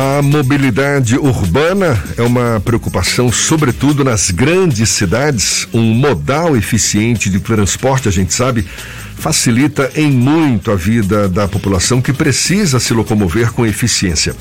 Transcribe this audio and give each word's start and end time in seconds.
A 0.00 0.22
mobilidade 0.22 1.18
urbana 1.18 2.00
é 2.16 2.22
uma 2.22 2.62
preocupação, 2.64 3.32
sobretudo 3.32 4.04
nas 4.04 4.30
grandes 4.30 4.90
cidades. 4.90 5.66
Um 5.74 5.92
modal 5.92 6.56
eficiente 6.56 7.28
de 7.28 7.40
transporte, 7.40 8.06
a 8.06 8.12
gente 8.12 8.32
sabe, 8.32 8.64
facilita 9.16 9.90
em 9.96 10.08
muito 10.08 10.70
a 10.70 10.76
vida 10.76 11.28
da 11.28 11.48
população 11.48 12.00
que 12.00 12.12
precisa 12.12 12.78
se 12.78 12.94
locomover 12.94 13.50
com 13.50 13.66
eficiência. 13.66 14.36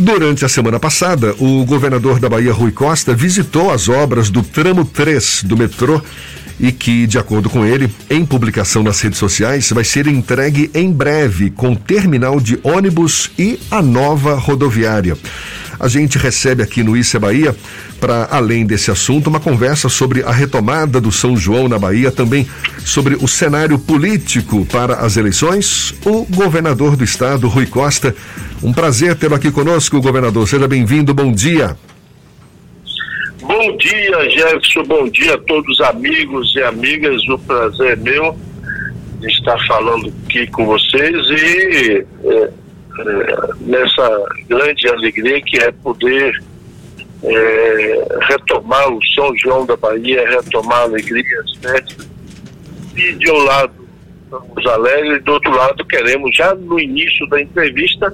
Durante 0.00 0.44
a 0.44 0.48
semana 0.48 0.80
passada, 0.80 1.32
o 1.38 1.64
governador 1.64 2.18
da 2.18 2.28
Bahia, 2.28 2.52
Rui 2.52 2.72
Costa, 2.72 3.14
visitou 3.14 3.70
as 3.70 3.88
obras 3.88 4.30
do 4.30 4.42
tramo 4.42 4.84
3 4.84 5.44
do 5.44 5.56
metrô 5.56 6.02
e 6.58 6.72
que, 6.72 7.06
de 7.06 7.18
acordo 7.18 7.50
com 7.50 7.64
ele, 7.64 7.90
em 8.08 8.24
publicação 8.24 8.82
nas 8.82 9.00
redes 9.00 9.18
sociais, 9.18 9.70
vai 9.70 9.84
ser 9.84 10.06
entregue 10.06 10.70
em 10.74 10.92
breve 10.92 11.50
com 11.50 11.74
terminal 11.74 12.40
de 12.40 12.58
ônibus 12.62 13.30
e 13.38 13.58
a 13.70 13.82
nova 13.82 14.34
rodoviária. 14.34 15.16
A 15.82 15.88
gente 15.88 16.16
recebe 16.16 16.62
aqui 16.62 16.82
no 16.82 16.96
Issa 16.96 17.18
Bahia, 17.18 17.56
para 17.98 18.28
além 18.30 18.64
desse 18.64 18.90
assunto, 18.90 19.28
uma 19.28 19.40
conversa 19.40 19.88
sobre 19.88 20.22
a 20.22 20.30
retomada 20.30 21.00
do 21.00 21.10
São 21.10 21.36
João 21.36 21.68
na 21.68 21.78
Bahia, 21.78 22.12
também 22.12 22.46
sobre 22.84 23.16
o 23.16 23.26
cenário 23.26 23.78
político 23.78 24.64
para 24.66 24.96
as 24.96 25.16
eleições. 25.16 25.92
O 26.04 26.24
governador 26.24 26.94
do 26.94 27.02
estado, 27.02 27.48
Rui 27.48 27.66
Costa. 27.66 28.14
Um 28.62 28.72
prazer 28.72 29.16
tê-lo 29.16 29.34
aqui 29.34 29.50
conosco, 29.50 30.00
governador. 30.00 30.48
Seja 30.48 30.68
bem-vindo, 30.68 31.12
bom 31.12 31.32
dia. 31.32 31.76
Bom 33.64 33.76
dia, 33.76 34.28
Jefferson. 34.28 34.82
Bom 34.82 35.08
dia 35.08 35.34
a 35.34 35.38
todos 35.38 35.78
os 35.78 35.80
amigos 35.82 36.52
e 36.56 36.62
amigas. 36.64 37.22
O 37.28 37.38
prazer 37.38 37.92
é 37.92 37.94
meu 37.94 38.36
de 39.20 39.28
estar 39.28 39.56
falando 39.68 40.12
aqui 40.26 40.48
com 40.48 40.66
vocês 40.66 41.30
e 41.30 42.04
é, 42.24 42.38
é, 42.42 42.50
nessa 43.60 44.24
grande 44.48 44.88
alegria 44.88 45.40
que 45.42 45.62
é 45.62 45.70
poder 45.70 46.42
é, 47.22 48.04
retomar 48.22 48.92
o 48.92 48.98
São 49.14 49.32
João 49.36 49.64
da 49.64 49.76
Bahia, 49.76 50.28
retomar 50.28 50.78
a 50.78 50.82
alegria. 50.82 51.44
E 52.96 53.12
de 53.12 53.30
um 53.30 53.44
lado 53.44 53.72
estamos 54.24 54.66
alegres, 54.66 55.22
do 55.22 55.34
outro 55.34 55.54
lado 55.54 55.84
queremos, 55.84 56.34
já 56.34 56.52
no 56.52 56.80
início 56.80 57.28
da 57.28 57.40
entrevista, 57.40 58.12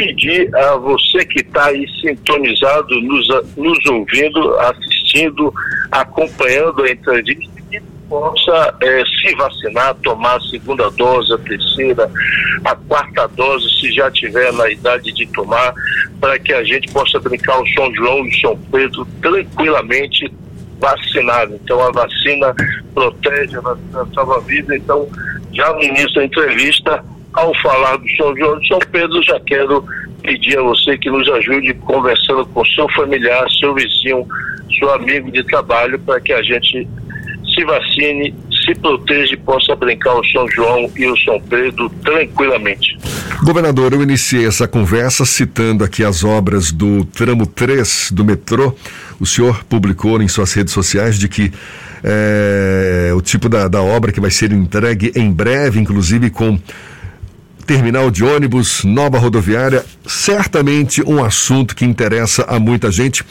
pedir 0.00 0.54
a 0.56 0.76
você 0.76 1.24
que 1.26 1.40
está 1.40 1.66
aí 1.66 1.86
sintonizado, 2.00 3.00
nos, 3.02 3.28
nos 3.54 3.86
ouvindo, 3.86 4.58
assistindo, 4.60 5.52
acompanhando 5.92 6.82
a 6.82 6.90
entrevista, 6.90 7.50
que 7.70 7.82
possa 8.08 8.74
é, 8.80 9.02
se 9.04 9.34
vacinar, 9.36 9.94
tomar 9.96 10.36
a 10.36 10.40
segunda 10.40 10.90
dose, 10.92 11.34
a 11.34 11.38
terceira, 11.38 12.10
a 12.64 12.74
quarta 12.74 13.28
dose, 13.28 13.68
se 13.78 13.92
já 13.92 14.10
tiver 14.10 14.50
na 14.54 14.70
idade 14.70 15.12
de 15.12 15.26
tomar, 15.26 15.74
para 16.18 16.38
que 16.38 16.54
a 16.54 16.64
gente 16.64 16.90
possa 16.92 17.20
brincar 17.20 17.60
o 17.60 17.68
São 17.68 17.94
João 17.94 18.26
e 18.26 18.40
São 18.40 18.56
Pedro 18.72 19.06
tranquilamente 19.20 20.32
vacinado. 20.80 21.60
Então 21.62 21.78
a 21.78 21.92
vacina 21.92 22.54
protege, 22.94 23.58
a 23.58 23.60
vacina 23.60 24.06
salva 24.14 24.38
a 24.38 24.40
vida. 24.40 24.74
Então, 24.74 25.06
já 25.52 25.70
no 25.74 25.82
início 25.82 26.14
da 26.14 26.24
entrevista, 26.24 27.04
ao 27.32 27.54
falar 27.60 27.96
do 27.96 28.08
São 28.16 28.36
João 28.36 28.58
de 28.58 28.68
São 28.68 28.78
Pedro, 28.90 29.22
já 29.22 29.38
quero 29.40 29.84
pedir 30.22 30.58
a 30.58 30.62
você 30.62 30.98
que 30.98 31.10
nos 31.10 31.28
ajude 31.28 31.74
conversando 31.74 32.44
com 32.46 32.64
seu 32.64 32.88
familiar, 32.90 33.46
seu 33.58 33.74
vizinho, 33.74 34.26
seu 34.78 34.92
amigo 34.92 35.30
de 35.30 35.42
trabalho, 35.44 35.98
para 36.00 36.20
que 36.20 36.32
a 36.32 36.42
gente 36.42 36.86
se 37.54 37.64
vacine, 37.64 38.34
se 38.64 38.74
proteja 38.74 39.34
e 39.34 39.36
possa 39.36 39.74
brincar 39.74 40.14
o 40.14 40.24
São 40.26 40.48
João 40.50 40.90
e 40.96 41.06
o 41.06 41.16
São 41.18 41.40
Pedro 41.40 41.90
tranquilamente. 42.04 42.96
Governador, 43.42 43.92
eu 43.92 44.02
iniciei 44.02 44.46
essa 44.46 44.68
conversa 44.68 45.24
citando 45.24 45.82
aqui 45.82 46.04
as 46.04 46.22
obras 46.22 46.70
do 46.70 47.04
tramo 47.06 47.46
3 47.46 48.12
do 48.12 48.24
metrô. 48.24 48.74
O 49.18 49.26
senhor 49.26 49.64
publicou 49.64 50.20
em 50.20 50.28
suas 50.28 50.52
redes 50.52 50.72
sociais 50.72 51.18
de 51.18 51.28
que 51.28 51.50
é, 52.04 53.12
o 53.14 53.20
tipo 53.20 53.48
da, 53.48 53.66
da 53.66 53.82
obra 53.82 54.12
que 54.12 54.20
vai 54.20 54.30
ser 54.30 54.52
entregue 54.52 55.12
em 55.14 55.30
breve, 55.30 55.80
inclusive 55.80 56.30
com 56.30 56.58
terminal 57.70 58.10
de 58.10 58.24
ônibus, 58.24 58.82
nova 58.82 59.16
rodoviária, 59.16 59.84
certamente 60.04 61.00
um 61.06 61.22
assunto 61.22 61.76
que 61.76 61.84
interessa 61.84 62.44
a 62.48 62.58
muita 62.58 62.90
gente. 62.90 63.24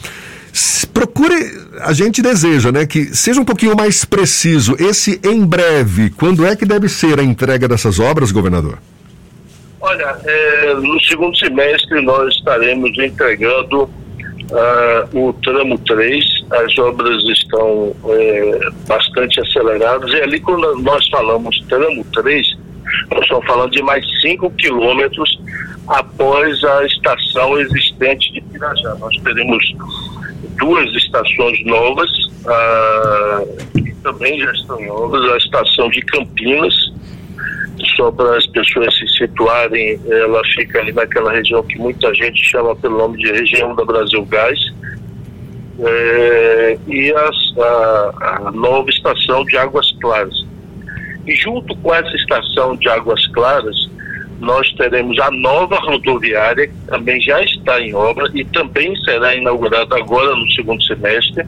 Procure, 0.94 1.34
a 1.80 1.92
gente 1.92 2.22
deseja, 2.22 2.72
né, 2.72 2.86
que 2.86 3.14
seja 3.14 3.38
um 3.38 3.44
pouquinho 3.44 3.76
mais 3.76 4.02
preciso. 4.02 4.74
Esse 4.80 5.20
em 5.22 5.44
breve, 5.44 6.08
quando 6.08 6.46
é 6.46 6.56
que 6.56 6.64
deve 6.64 6.88
ser 6.88 7.20
a 7.20 7.22
entrega 7.22 7.68
dessas 7.68 7.98
obras, 8.00 8.32
governador? 8.32 8.78
Olha, 9.78 10.16
é, 10.24 10.72
no 10.72 10.98
segundo 11.02 11.36
semestre 11.36 12.00
nós 12.00 12.34
estaremos 12.36 12.98
entregando 12.98 13.82
uh, 13.82 15.18
o 15.18 15.34
tramo 15.34 15.76
3. 15.80 16.24
As 16.50 16.78
obras 16.78 17.22
estão 17.24 17.94
é, 18.08 18.58
bastante 18.88 19.38
aceleradas. 19.38 20.10
E 20.12 20.22
ali, 20.22 20.40
quando 20.40 20.76
nós 20.76 21.06
falamos 21.10 21.62
tramo 21.68 22.02
3, 22.14 22.56
nós 23.10 23.22
estamos 23.22 23.46
falando 23.46 23.70
de 23.70 23.82
mais 23.82 24.04
5 24.20 24.50
quilômetros 24.52 25.40
após 25.86 26.62
a 26.64 26.86
estação 26.86 27.58
existente 27.58 28.32
de 28.32 28.40
Pirajá. 28.42 28.94
Nós 28.96 29.16
teremos 29.18 29.74
duas 30.58 30.88
estações 30.94 31.64
novas, 31.64 32.10
ah, 32.46 33.42
que 33.72 33.94
também 34.02 34.38
já 34.38 34.52
estão 34.52 34.80
novas, 34.80 35.32
a 35.32 35.36
estação 35.36 35.88
de 35.88 36.00
Campinas, 36.02 36.74
só 37.96 38.10
para 38.12 38.36
as 38.36 38.46
pessoas 38.46 38.94
se 38.96 39.06
situarem, 39.18 39.98
ela 40.08 40.42
fica 40.54 40.80
ali 40.80 40.92
naquela 40.92 41.32
região 41.32 41.62
que 41.62 41.78
muita 41.78 42.12
gente 42.14 42.42
chama 42.44 42.76
pelo 42.76 42.98
nome 42.98 43.18
de 43.18 43.32
região 43.32 43.74
da 43.74 43.84
Brasil 43.84 44.24
Gás, 44.26 44.58
é, 45.82 46.78
e 46.86 47.12
a, 47.12 48.10
a 48.20 48.50
nova 48.52 48.90
estação 48.90 49.44
de 49.44 49.56
Águas 49.56 49.90
Claras. 50.00 50.34
Junto 51.36 51.76
com 51.76 51.94
essa 51.94 52.14
estação 52.16 52.76
de 52.76 52.88
Águas 52.88 53.26
Claras, 53.28 53.90
nós 54.40 54.72
teremos 54.72 55.18
a 55.18 55.30
nova 55.30 55.76
rodoviária, 55.76 56.66
que 56.66 56.86
também 56.86 57.20
já 57.20 57.42
está 57.42 57.80
em 57.80 57.94
obra 57.94 58.28
e 58.34 58.44
também 58.46 58.96
será 59.04 59.34
inaugurada 59.34 59.96
agora 59.96 60.34
no 60.34 60.50
segundo 60.52 60.82
semestre. 60.82 61.44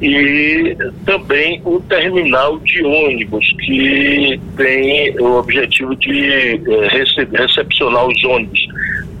E 0.00 0.76
também 1.04 1.60
o 1.64 1.80
terminal 1.80 2.58
de 2.60 2.84
ônibus, 2.84 3.52
que 3.64 4.40
tem 4.56 5.18
o 5.18 5.38
objetivo 5.38 5.96
de 5.96 6.54
eh, 6.54 6.88
recepcionar 7.32 8.06
os 8.06 8.24
ônibus, 8.24 8.68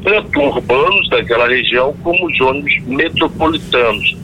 tanto 0.04 0.40
urbanos 0.40 1.08
daquela 1.08 1.48
região, 1.48 1.92
como 2.04 2.26
os 2.26 2.40
ônibus 2.40 2.78
metropolitanos. 2.86 4.16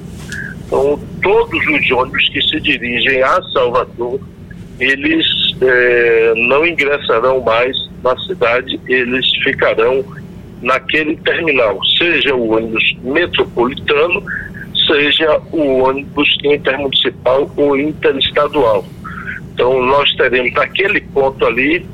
Então, 0.67 1.01
todos 1.23 1.67
os 1.67 1.91
ônibus 1.91 2.29
que 2.29 2.43
se 2.43 2.61
dirigem 2.61 3.21
a 3.23 3.43
Salvador 3.53 4.21
eles 4.81 5.27
é, 5.61 6.33
não 6.37 6.67
ingressarão 6.67 7.41
mais 7.41 7.77
na 8.03 8.17
cidade, 8.19 8.79
eles 8.89 9.27
ficarão 9.43 10.05
naquele 10.63 11.17
terminal, 11.19 11.79
seja 11.99 12.35
o 12.35 12.53
ônibus 12.53 12.97
metropolitano, 13.03 14.23
seja 14.87 15.41
o 15.53 15.83
ônibus 15.83 16.37
intermunicipal 16.45 17.51
ou 17.57 17.79
interestadual. 17.79 18.85
Então, 19.53 19.83
nós 19.83 20.11
teremos 20.17 20.53
naquele 20.55 21.01
ponto 21.01 21.47
ali, 21.47 21.87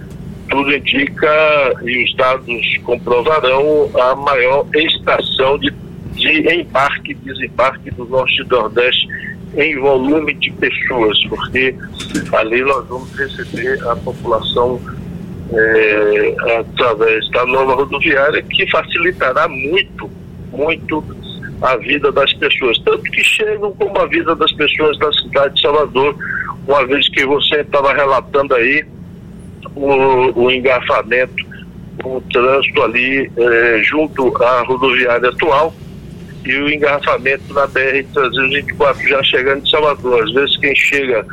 tudo 0.49 0.75
indica 0.75 1.75
e 1.85 2.05
os 2.05 2.17
dados 2.17 2.77
comprovarão 2.85 3.91
a 3.95 4.17
maior 4.17 4.67
estação 4.75 5.59
de, 5.59 5.73
de 6.15 6.55
embarque 6.55 7.13
e 7.13 7.15
desembarque 7.15 7.91
do 7.91 8.05
Norte 8.07 8.43
e 8.43 8.49
Nordeste 8.49 9.09
em 9.57 9.79
volume 9.79 10.35
de 10.35 10.51
pessoas, 10.53 11.19
porque 11.29 11.75
ali 12.33 12.63
nós 12.63 12.87
vamos 12.87 13.13
receber 13.17 13.83
a 13.89 13.97
população 13.97 14.81
é, 15.53 16.37
através 16.59 17.29
da 17.31 17.45
nova 17.47 17.75
rodoviária, 17.75 18.43
que 18.43 18.71
facilitará 18.71 19.49
muito, 19.49 20.11
muito 20.53 21.05
a 21.63 21.77
vida 21.77 22.11
das 22.13 22.33
pessoas, 22.35 22.79
tanto 22.79 23.03
que 23.03 23.23
chegam 23.23 23.73
como 23.73 23.99
a 23.99 24.07
vida 24.07 24.35
das 24.35 24.53
pessoas 24.53 24.99
da 24.99 25.13
cidade 25.13 25.55
de 25.57 25.63
Salvador, 25.63 26.17
uma 26.67 26.87
vez 26.87 27.09
que 27.09 27.25
você 27.27 27.57
estava 27.57 27.93
relatando 27.93 28.55
aí 28.55 28.85
o, 29.75 30.45
o 30.45 30.51
engarrafamento, 30.51 31.51
o 32.05 32.21
trânsito 32.33 32.83
ali 32.83 33.31
é, 33.37 33.83
junto 33.83 34.35
à 34.43 34.63
rodoviária 34.63 35.29
atual, 35.29 35.75
e 36.45 36.57
o 36.57 36.71
engarrafamento 36.71 37.53
na 37.53 37.67
BR-324 37.69 39.09
já 39.09 39.23
chegando 39.23 39.67
em 39.67 39.71
Salvador. 39.71 40.23
Às 40.23 40.33
vezes 40.33 40.57
quem 40.59 40.75
chega 40.75 41.27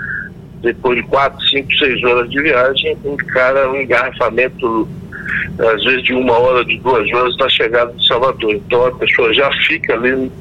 depois 0.61 0.97
de 0.97 1.03
4, 1.07 1.49
5, 1.49 1.73
6 1.77 2.03
horas 2.03 2.29
de 2.29 2.41
viagem 2.41 2.97
encara 3.05 3.71
um 3.71 3.81
engarrafamento 3.81 4.87
às 5.59 5.83
vezes 5.83 6.03
de 6.03 6.13
uma 6.13 6.37
hora, 6.37 6.63
de 6.63 6.77
duas 6.79 7.11
horas 7.11 7.35
na 7.37 7.49
chegada 7.49 7.91
de 7.93 8.07
Salvador. 8.07 8.53
Então 8.53 8.85
a 8.85 8.91
pessoa 8.91 9.33
já 9.33 9.49
fica 9.65 9.93
ali 9.93 10.31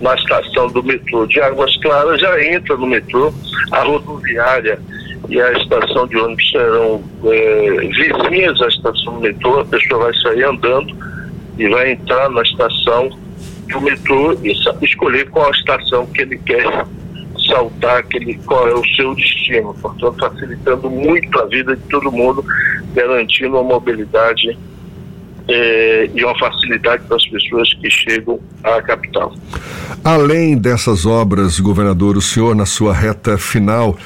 na 0.00 0.14
estação 0.14 0.68
do 0.68 0.82
metrô 0.82 1.26
de 1.26 1.40
Águas 1.40 1.76
Claras, 1.78 2.20
já 2.20 2.44
entra 2.44 2.76
no 2.76 2.86
metrô, 2.86 3.32
a 3.70 3.82
rodoviária 3.82 4.78
e 5.28 5.40
a 5.40 5.52
estação 5.52 6.06
de 6.08 6.16
ônibus 6.16 6.50
serão 6.50 7.02
é, 7.24 7.70
vizinhas 7.88 8.60
à 8.60 8.66
estação 8.66 9.14
do 9.14 9.20
metrô, 9.20 9.60
a 9.60 9.64
pessoa 9.64 10.04
vai 10.04 10.14
sair 10.14 10.44
andando 10.44 10.94
e 11.58 11.68
vai 11.68 11.92
entrar 11.92 12.28
na 12.30 12.42
estação 12.42 13.10
do 13.72 13.80
metrô 13.80 14.36
e 14.42 14.52
escolher 14.82 15.28
qual 15.30 15.50
estação 15.50 16.06
que 16.06 16.22
ele 16.22 16.38
quer 16.38 16.86
saltar, 17.46 17.98
aquele, 17.98 18.34
qual 18.46 18.68
é 18.68 18.74
o 18.74 18.84
seu 18.96 19.14
destino. 19.14 19.74
Portanto, 19.74 20.16
facilitando 20.18 20.88
muito 20.88 21.40
a 21.40 21.46
vida 21.46 21.76
de 21.76 21.82
todo 21.88 22.10
mundo, 22.12 22.44
garantindo 22.94 23.54
uma 23.54 23.62
mobilidade 23.62 24.56
é, 25.48 26.10
e 26.14 26.24
uma 26.24 26.38
facilidade 26.38 27.02
para 27.04 27.16
as 27.16 27.26
pessoas 27.26 27.72
que 27.74 27.90
chegam 27.90 28.38
à 28.62 28.80
capital. 28.80 29.34
Além 30.04 30.56
dessas 30.56 31.04
obras, 31.04 31.60
governador, 31.60 32.16
o 32.16 32.22
senhor, 32.22 32.54
na 32.54 32.66
sua 32.66 32.94
reta 32.94 33.36
final, 33.36 33.96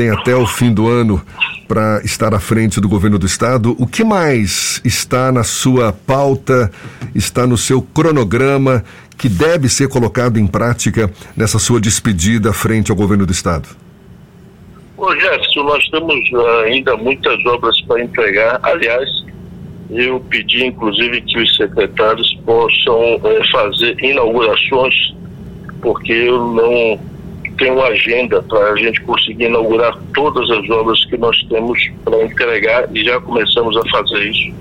tem 0.00 0.08
até 0.08 0.34
o 0.34 0.46
fim 0.46 0.72
do 0.72 0.88
ano 0.88 1.20
para 1.68 2.00
estar 2.02 2.32
à 2.32 2.40
frente 2.40 2.80
do 2.80 2.88
governo 2.88 3.18
do 3.18 3.26
estado. 3.26 3.76
O 3.78 3.86
que 3.86 4.02
mais 4.02 4.80
está 4.82 5.30
na 5.30 5.44
sua 5.44 5.92
pauta, 5.92 6.72
está 7.14 7.46
no 7.46 7.58
seu 7.58 7.82
cronograma 7.82 8.82
que 9.18 9.28
deve 9.28 9.68
ser 9.68 9.90
colocado 9.90 10.38
em 10.38 10.46
prática 10.46 11.12
nessa 11.36 11.58
sua 11.58 11.78
despedida 11.78 12.50
frente 12.50 12.90
ao 12.90 12.96
governo 12.96 13.26
do 13.26 13.32
estado? 13.32 13.68
Ô 14.96 15.14
Jefferson, 15.14 15.64
nós 15.64 15.86
temos 15.90 16.32
uh, 16.32 16.60
ainda 16.64 16.96
muitas 16.96 17.44
obras 17.44 17.78
para 17.82 18.02
entregar. 18.02 18.58
Aliás, 18.62 19.06
eu 19.90 20.18
pedi 20.30 20.64
inclusive 20.64 21.20
que 21.20 21.38
os 21.38 21.56
secretários 21.58 22.34
possam 22.46 23.16
uh, 23.16 23.50
fazer 23.52 24.02
inaugurações, 24.02 24.94
porque 25.82 26.10
eu 26.10 26.54
não 26.54 27.09
tem 27.60 27.70
uma 27.70 27.88
agenda 27.88 28.42
para 28.42 28.72
a 28.72 28.76
gente 28.76 29.00
conseguir 29.02 29.44
inaugurar 29.44 29.94
todas 30.14 30.50
as 30.50 30.68
obras 30.70 31.04
que 31.04 31.16
nós 31.18 31.40
temos 31.44 31.78
para 32.02 32.24
entregar 32.24 32.88
e 32.96 33.04
já 33.04 33.20
começamos 33.20 33.76
a 33.76 33.82
fazer 33.90 34.30
isso. 34.30 34.52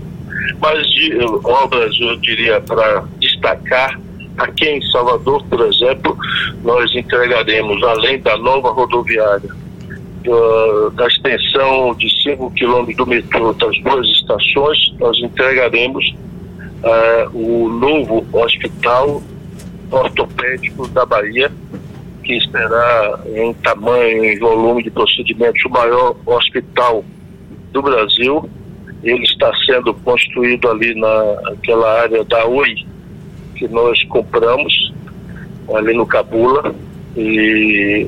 Mas 0.59 0.85
de 0.89 1.17
obras, 1.45 1.95
eu 2.01 2.17
diria, 2.17 2.59
para 2.59 3.05
destacar, 3.19 3.97
aqui 4.37 4.65
em 4.65 4.81
Salvador, 4.91 5.43
por 5.45 5.61
exemplo, 5.61 6.17
nós 6.61 6.93
entregaremos, 6.93 7.81
além 7.83 8.19
da 8.19 8.37
nova 8.37 8.69
rodoviária, 8.71 9.49
da 10.93 11.07
extensão 11.07 11.95
de 11.95 12.09
5 12.23 12.51
quilômetros 12.51 12.97
do 12.97 13.07
metrô 13.07 13.53
das 13.53 13.81
duas 13.81 14.05
estações, 14.07 14.93
nós 14.99 15.17
entregaremos 15.19 16.05
uh, 16.83 17.29
o 17.33 17.69
novo 17.69 18.25
hospital 18.33 19.23
ortopédico 19.89 20.87
da 20.89 21.05
Bahia, 21.05 21.49
que 22.29 22.39
será 22.51 23.19
em 23.25 23.51
tamanho 23.55 24.23
e 24.23 24.37
volume 24.37 24.83
de 24.83 24.91
procedimentos 24.91 25.65
o 25.65 25.69
maior 25.69 26.15
hospital 26.27 27.03
do 27.71 27.81
Brasil. 27.81 28.47
Ele 29.01 29.23
está 29.23 29.51
sendo 29.65 29.95
construído 29.95 30.69
ali 30.69 30.93
naquela 30.93 32.01
área 32.01 32.23
da 32.23 32.45
Oi, 32.45 32.75
que 33.55 33.67
nós 33.69 34.03
compramos, 34.03 34.93
ali 35.73 35.95
no 35.95 36.05
Cabula, 36.05 36.75
e 37.17 38.07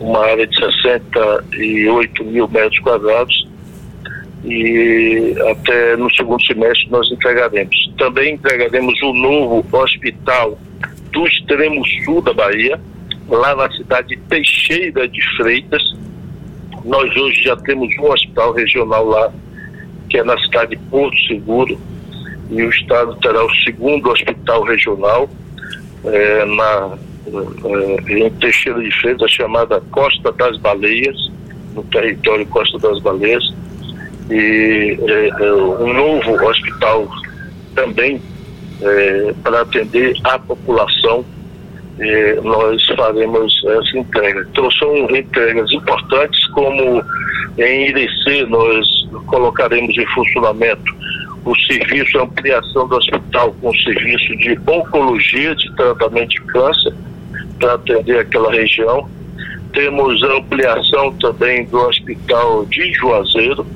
uma 0.00 0.24
área 0.24 0.46
de 0.46 0.56
68 0.56 2.24
mil 2.24 2.48
metros 2.48 2.78
quadrados. 2.78 3.46
E 4.42 5.34
até 5.50 5.98
no 5.98 6.10
segundo 6.14 6.42
semestre 6.46 6.88
nós 6.88 7.12
entregaremos. 7.12 7.92
Também 7.98 8.36
entregaremos 8.36 9.02
o 9.02 9.10
um 9.10 9.14
novo 9.14 9.76
hospital 9.76 10.58
do 11.12 11.26
extremo 11.26 11.82
sul 12.06 12.22
da 12.22 12.32
Bahia, 12.32 12.80
lá 13.36 13.54
na 13.54 13.70
cidade 13.70 14.08
de 14.08 14.16
Teixeira 14.22 15.08
de 15.08 15.36
Freitas. 15.36 15.82
Nós 16.84 17.14
hoje 17.16 17.42
já 17.42 17.56
temos 17.56 17.88
um 17.98 18.10
hospital 18.10 18.52
regional 18.52 19.04
lá, 19.04 19.32
que 20.08 20.18
é 20.18 20.24
na 20.24 20.36
cidade 20.38 20.76
de 20.76 20.82
Porto 20.90 21.16
Seguro, 21.26 21.78
e 22.50 22.62
o 22.62 22.70
Estado 22.70 23.14
terá 23.16 23.44
o 23.44 23.54
segundo 23.56 24.10
hospital 24.10 24.64
regional 24.64 25.30
é, 26.04 26.44
na, 26.44 26.98
é, 27.26 28.12
em 28.12 28.30
Teixeira 28.30 28.82
de 28.82 28.90
Freitas, 29.00 29.30
chamada 29.30 29.80
Costa 29.92 30.32
das 30.32 30.56
Baleias, 30.58 31.16
no 31.74 31.84
território 31.84 32.44
Costa 32.46 32.78
das 32.78 33.00
Baleias, 33.00 33.44
e 34.30 34.98
é, 35.06 35.52
um 35.52 35.92
novo 35.92 36.48
hospital 36.48 37.08
também 37.74 38.20
para 39.44 39.60
atender 39.60 40.16
a 40.24 40.38
população 40.38 41.22
eh, 42.00 42.38
nós 42.42 42.84
faremos 42.96 43.62
essa 43.64 43.98
entrega. 43.98 44.46
Então 44.50 44.70
são 44.72 44.96
entregas 45.10 45.70
importantes, 45.72 46.46
como 46.48 47.04
em 47.58 47.88
Irecê 47.88 48.46
nós 48.46 48.86
colocaremos 49.26 49.96
em 49.96 50.06
funcionamento 50.06 51.00
o 51.44 51.54
serviço, 51.60 52.18
ampliação 52.18 52.88
do 52.88 52.96
hospital 52.96 53.54
com 53.60 53.70
o 53.70 53.76
serviço 53.76 54.36
de 54.38 54.58
oncologia, 54.66 55.54
de 55.54 55.74
tratamento 55.74 56.30
de 56.30 56.40
câncer, 56.42 56.94
para 57.58 57.74
atender 57.74 58.18
aquela 58.20 58.50
região. 58.50 59.08
Temos 59.72 60.22
a 60.24 60.38
ampliação 60.38 61.12
também 61.18 61.64
do 61.66 61.78
hospital 61.78 62.66
de 62.66 62.92
Juazeiro, 62.94 63.66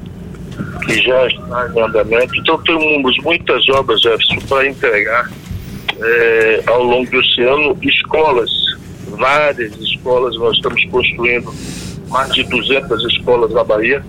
que 0.86 1.00
já 1.02 1.26
está 1.26 1.70
em 1.74 1.80
andamento. 1.80 2.36
Então 2.36 2.62
temos 2.62 3.16
muitas 3.22 3.68
obras, 3.68 4.00
Jefferson, 4.00 4.38
para 4.48 4.66
entregar 4.66 5.30
é, 6.00 6.62
ao 6.66 6.82
longo 6.82 7.10
desse 7.10 7.42
ano 7.42 7.76
escolas, 7.82 8.50
várias 9.08 9.74
escolas, 9.80 10.36
nós 10.36 10.56
estamos 10.56 10.84
construindo 10.86 11.52
mais 12.08 12.32
de 12.32 12.42
200 12.44 13.04
escolas 13.12 13.52
na 13.52 13.64
Bahia. 13.64 14.04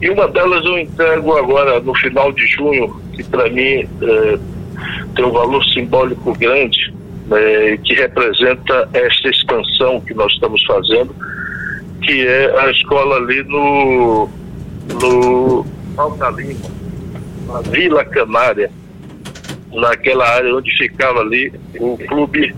E 0.00 0.08
uma 0.10 0.28
delas 0.28 0.64
eu 0.64 0.78
entrego 0.78 1.36
agora 1.36 1.80
no 1.80 1.94
final 1.96 2.32
de 2.32 2.46
junho, 2.46 3.00
que 3.14 3.24
para 3.24 3.48
mim 3.50 3.88
é, 4.02 4.38
tem 5.14 5.24
um 5.24 5.32
valor 5.32 5.64
simbólico 5.66 6.32
grande, 6.38 6.94
é, 7.30 7.76
que 7.78 7.94
representa 7.94 8.88
esta 8.92 9.28
expansão 9.28 10.00
que 10.00 10.14
nós 10.14 10.32
estamos 10.32 10.64
fazendo, 10.64 11.14
que 12.02 12.26
é 12.26 12.60
a 12.60 12.70
escola 12.70 13.16
ali 13.16 13.42
no, 13.42 14.28
no 15.02 15.66
Alta 15.96 16.30
Lima, 16.30 16.70
na 17.46 17.60
Vila 17.62 18.04
Canária 18.04 18.70
naquela 19.72 20.28
área 20.28 20.54
onde 20.54 20.70
ficava 20.76 21.20
ali 21.20 21.52
o 21.78 21.98
clube 22.08 22.54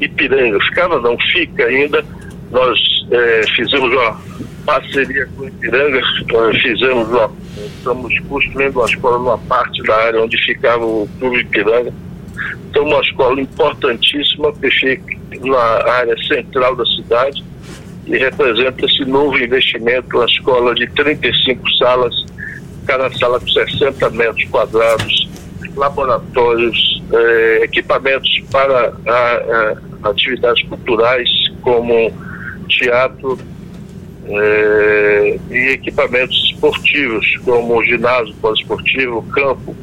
Ipiranga. 0.00 0.58
Ficava 0.66 1.00
não, 1.00 1.16
fica 1.32 1.64
ainda. 1.64 2.04
Nós 2.50 2.78
é, 3.10 3.42
fizemos 3.54 3.92
uma 3.92 4.20
parceria 4.66 5.26
com 5.36 5.44
o 5.44 5.48
Ipiranga, 5.48 6.00
nós 6.32 6.56
fizemos 6.60 7.08
uma, 7.08 7.30
estamos 7.56 8.18
construindo 8.28 8.76
uma 8.76 8.86
escola 8.86 9.18
numa 9.18 9.38
parte 9.38 9.82
da 9.82 9.96
área 9.96 10.22
onde 10.22 10.36
ficava 10.44 10.84
o 10.84 11.08
clube 11.18 11.40
Ipiranga. 11.40 11.92
Então 12.70 12.84
uma 12.84 13.00
escola 13.00 13.40
importantíssima 13.40 14.52
que 14.54 14.70
fica 14.70 15.16
na 15.42 15.92
área 15.92 16.16
central 16.24 16.76
da 16.76 16.84
cidade 16.86 17.42
e 18.06 18.16
representa 18.16 18.84
esse 18.84 19.04
novo 19.04 19.38
investimento, 19.38 20.16
uma 20.16 20.26
escola 20.26 20.74
de 20.74 20.86
35 20.90 21.70
salas, 21.76 22.14
cada 22.86 23.10
sala 23.12 23.38
com 23.38 23.48
60 23.48 24.10
metros 24.10 24.44
quadrados, 24.50 25.28
laboratórios, 25.76 27.02
eh, 27.12 27.60
equipamentos 27.62 28.30
para 28.50 28.92
a, 29.06 29.76
a, 30.04 30.10
atividades 30.10 30.62
culturais, 30.68 31.28
como 31.62 32.12
teatro, 32.68 33.38
eh, 34.24 35.38
e 35.50 35.56
equipamentos 35.70 36.52
esportivos, 36.52 37.36
como 37.44 37.82
ginásio 37.84 38.34
poliesportivo, 38.40 39.22
campo 39.32 39.74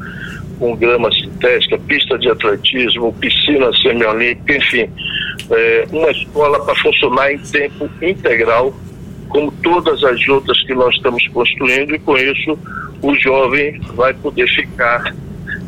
com 0.57 0.75
grama 0.75 1.09
sintética, 1.13 1.77
pista 1.79 2.17
de 2.17 2.29
atletismo, 2.29 3.13
piscina 3.13 3.71
semiolímpica, 3.81 4.57
enfim, 4.57 4.89
eh, 5.51 5.87
uma 5.91 6.11
escola 6.11 6.63
para 6.65 6.75
funcionar 6.75 7.31
em 7.31 7.39
tempo 7.39 7.89
integral, 8.01 8.73
como 9.29 9.51
todas 9.63 10.03
as 10.03 10.27
outras 10.27 10.61
que 10.63 10.73
nós 10.73 10.93
estamos 10.95 11.25
construindo, 11.29 11.95
e 11.95 11.99
com 11.99 12.17
isso 12.17 12.59
o 13.01 13.15
jovem 13.15 13.79
vai 13.95 14.13
poder 14.13 14.47
ficar 14.49 15.13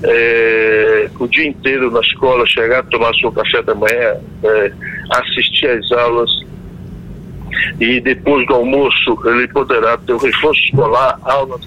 é, 0.04 1.10
o 1.20 1.28
dia 1.28 1.48
inteiro 1.48 1.92
na 1.92 2.00
escola, 2.00 2.46
chegar, 2.46 2.84
tomar 2.86 3.14
seu 3.16 3.32
café 3.32 3.62
da 3.62 3.76
manhã, 3.76 4.18
é, 4.44 4.72
assistir 5.12 5.68
às 5.68 5.92
aulas 5.92 6.30
e 7.80 8.00
depois 8.00 8.46
do 8.48 8.54
almoço 8.54 9.18
ele 9.26 9.48
poderá 9.50 9.98
ter 9.98 10.14
o 10.14 10.18
reforço 10.18 10.60
escolar, 10.62 11.20
aulas 11.24 11.62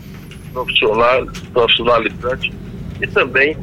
profissional, 0.53 1.27
profissionalizantes 1.53 2.53
e 3.01 3.07
também 3.09 3.57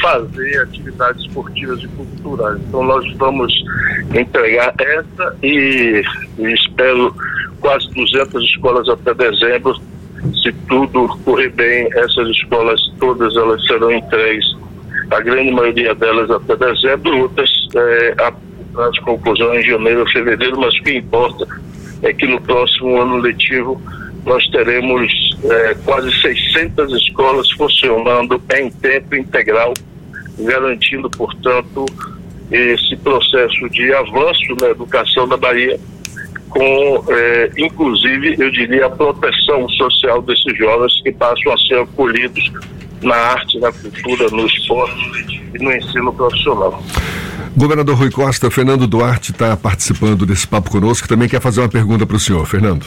fazer 0.00 0.62
atividades 0.62 1.22
esportivas 1.22 1.82
e 1.82 1.88
culturais. 1.88 2.60
Então 2.68 2.82
nós 2.82 3.04
vamos 3.16 3.52
entregar 4.14 4.74
essa 4.78 5.36
e, 5.42 6.02
e 6.38 6.52
espero 6.52 7.14
quase 7.60 7.88
200 7.94 8.42
escolas 8.44 8.88
até 8.88 9.14
dezembro 9.14 9.74
se 10.42 10.52
tudo 10.68 11.08
correr 11.24 11.50
bem, 11.50 11.88
essas 11.92 12.28
escolas 12.30 12.80
todas 12.98 13.34
elas 13.36 13.64
serão 13.66 13.92
entregues, 13.92 14.46
a 15.10 15.20
grande 15.20 15.50
maioria 15.50 15.94
delas 15.94 16.30
até 16.30 16.56
dezembro, 16.56 17.22
outras 17.22 17.50
é, 17.74 18.14
as 18.88 18.98
conclusões 19.00 19.64
em 19.64 19.70
janeiro 19.70 20.00
ou 20.00 20.10
fevereiro, 20.10 20.58
mas 20.60 20.74
o 20.78 20.82
que 20.82 20.96
importa 20.96 21.46
é 22.02 22.12
que 22.12 22.26
no 22.26 22.40
próximo 22.40 23.00
ano 23.00 23.16
letivo 23.16 23.80
nós 24.24 24.46
teremos 24.48 25.10
é, 25.44 25.74
quase 25.84 26.12
600 26.20 26.92
escolas 26.92 27.50
funcionando 27.52 28.40
em 28.54 28.70
tempo 28.70 29.14
integral 29.14 29.72
garantindo, 30.38 31.10
portanto, 31.10 31.84
esse 32.50 32.96
processo 32.96 33.68
de 33.70 33.92
avanço 33.92 34.54
na 34.60 34.68
educação 34.68 35.26
da 35.28 35.36
Bahia, 35.36 35.78
com, 36.48 37.04
é, 37.08 37.50
inclusive, 37.58 38.36
eu 38.38 38.50
diria, 38.50 38.86
a 38.86 38.90
proteção 38.90 39.68
social 39.70 40.22
desses 40.22 40.56
jovens 40.56 41.00
que 41.02 41.12
passam 41.12 41.52
a 41.52 41.58
ser 41.58 41.80
acolhidos 41.80 42.52
na 43.02 43.14
arte, 43.14 43.58
na 43.58 43.72
cultura, 43.72 44.28
no 44.30 44.46
esporte 44.46 45.42
e 45.54 45.62
no 45.62 45.72
ensino 45.72 46.12
profissional. 46.12 46.82
Governador 47.56 47.96
Rui 47.96 48.10
Costa, 48.10 48.50
Fernando 48.50 48.86
Duarte 48.86 49.32
está 49.32 49.56
participando 49.56 50.24
desse 50.24 50.46
papo 50.46 50.70
conosco. 50.70 51.08
Também 51.08 51.28
quer 51.28 51.40
fazer 51.40 51.60
uma 51.60 51.68
pergunta 51.68 52.06
para 52.06 52.16
o 52.16 52.20
senhor, 52.20 52.46
Fernando. 52.46 52.86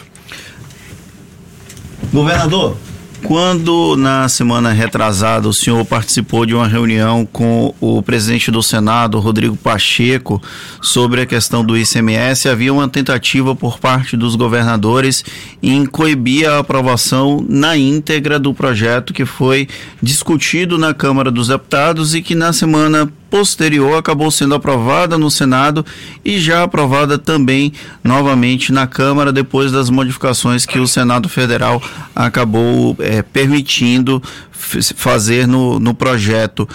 Governador, 2.11 2.75
quando 3.23 3.95
na 3.95 4.27
semana 4.27 4.71
retrasada 4.71 5.47
o 5.47 5.53
senhor 5.53 5.83
participou 5.85 6.45
de 6.45 6.53
uma 6.53 6.67
reunião 6.67 7.25
com 7.25 7.73
o 7.79 8.01
presidente 8.01 8.51
do 8.51 8.61
Senado, 8.63 9.19
Rodrigo 9.19 9.55
Pacheco, 9.55 10.41
sobre 10.81 11.21
a 11.21 11.25
questão 11.25 11.63
do 11.63 11.77
ICMS, 11.77 12.49
havia 12.49 12.73
uma 12.73 12.87
tentativa 12.87 13.55
por 13.55 13.79
parte 13.79 14.17
dos 14.17 14.35
governadores 14.35 15.23
em 15.61 15.85
coibir 15.85 16.49
a 16.49 16.59
aprovação 16.59 17.45
na 17.47 17.77
íntegra 17.77 18.39
do 18.39 18.53
projeto 18.53 19.13
que 19.13 19.25
foi 19.25 19.67
discutido 20.01 20.77
na 20.77 20.93
Câmara 20.93 21.31
dos 21.31 21.47
Deputados 21.47 22.15
e 22.15 22.21
que 22.21 22.35
na 22.35 22.51
semana 22.51 23.11
posterior 23.31 23.97
acabou 23.97 24.29
sendo 24.29 24.53
aprovada 24.53 25.17
no 25.17 25.31
Senado 25.31 25.85
e 26.23 26.37
já 26.37 26.63
aprovada 26.63 27.17
também 27.17 27.71
novamente 28.03 28.73
na 28.73 28.85
Câmara 28.85 29.31
depois 29.31 29.71
das 29.71 29.89
modificações 29.89 30.65
que 30.65 30.77
o 30.77 30.85
Senado 30.85 31.29
Federal 31.29 31.81
acabou 32.13 32.93
é, 32.99 33.21
permitindo 33.21 34.21
fazer 34.51 35.47
no, 35.47 35.79
no 35.79 35.93
projeto 35.93 36.67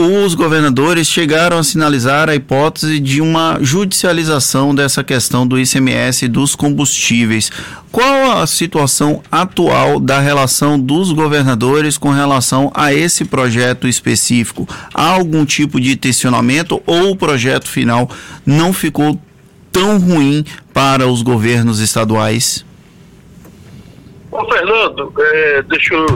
os 0.00 0.34
governadores 0.34 1.06
chegaram 1.06 1.58
a 1.58 1.62
sinalizar 1.62 2.28
a 2.28 2.34
hipótese 2.34 2.98
de 2.98 3.20
uma 3.20 3.58
judicialização 3.60 4.74
dessa 4.74 5.04
questão 5.04 5.46
do 5.46 5.58
ICMS 5.58 6.26
dos 6.28 6.54
combustíveis. 6.54 7.50
Qual 7.92 8.38
a 8.38 8.46
situação 8.46 9.22
atual 9.30 10.00
da 10.00 10.20
relação 10.20 10.78
dos 10.78 11.12
governadores 11.12 11.98
com 11.98 12.10
relação 12.10 12.70
a 12.74 12.92
esse 12.92 13.24
projeto 13.24 13.86
específico? 13.86 14.66
Há 14.94 15.10
algum 15.10 15.44
tipo 15.44 15.80
de 15.80 15.96
tensionamento 15.96 16.82
ou 16.86 17.10
o 17.10 17.16
projeto 17.16 17.68
final 17.68 18.10
não 18.46 18.72
ficou 18.72 19.20
tão 19.72 19.98
ruim 19.98 20.44
para 20.72 21.06
os 21.06 21.22
governos 21.22 21.80
estaduais? 21.80 22.64
Ô 24.30 24.44
Fernando, 24.46 25.12
é, 25.18 25.62
deixa 25.62 25.94
eu 25.94 26.06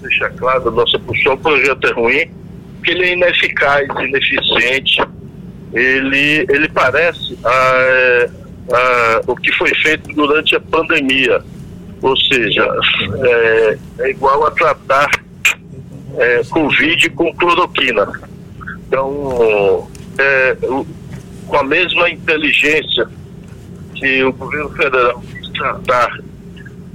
deixar 0.00 0.30
claro 0.30 0.68
a 0.68 0.70
nossa 0.70 0.98
posição, 0.98 1.34
o 1.34 1.38
projeto 1.38 1.86
é 1.86 1.92
ruim, 1.92 2.30
porque 2.86 2.92
ele 2.92 3.04
é 3.04 3.12
ineficaz, 3.14 3.88
ineficiente, 3.98 5.02
ele, 5.72 6.46
ele 6.48 6.68
parece 6.68 7.36
a, 7.44 8.28
a, 8.72 9.22
o 9.26 9.34
que 9.34 9.50
foi 9.52 9.74
feito 9.74 10.12
durante 10.14 10.54
a 10.54 10.60
pandemia, 10.60 11.42
ou 12.00 12.16
seja, 12.16 12.64
é, 13.24 13.78
é 13.98 14.10
igual 14.10 14.46
a 14.46 14.52
tratar 14.52 15.10
é, 16.16 16.42
Covid 16.48 17.10
com 17.10 17.34
cloroquina. 17.34 18.08
Então, 18.86 19.90
é, 20.16 20.56
com 21.48 21.56
a 21.56 21.64
mesma 21.64 22.08
inteligência 22.08 23.08
que 23.96 24.22
o 24.22 24.32
governo 24.32 24.70
federal 24.70 25.20
quis 25.20 25.48
tratar 25.50 26.20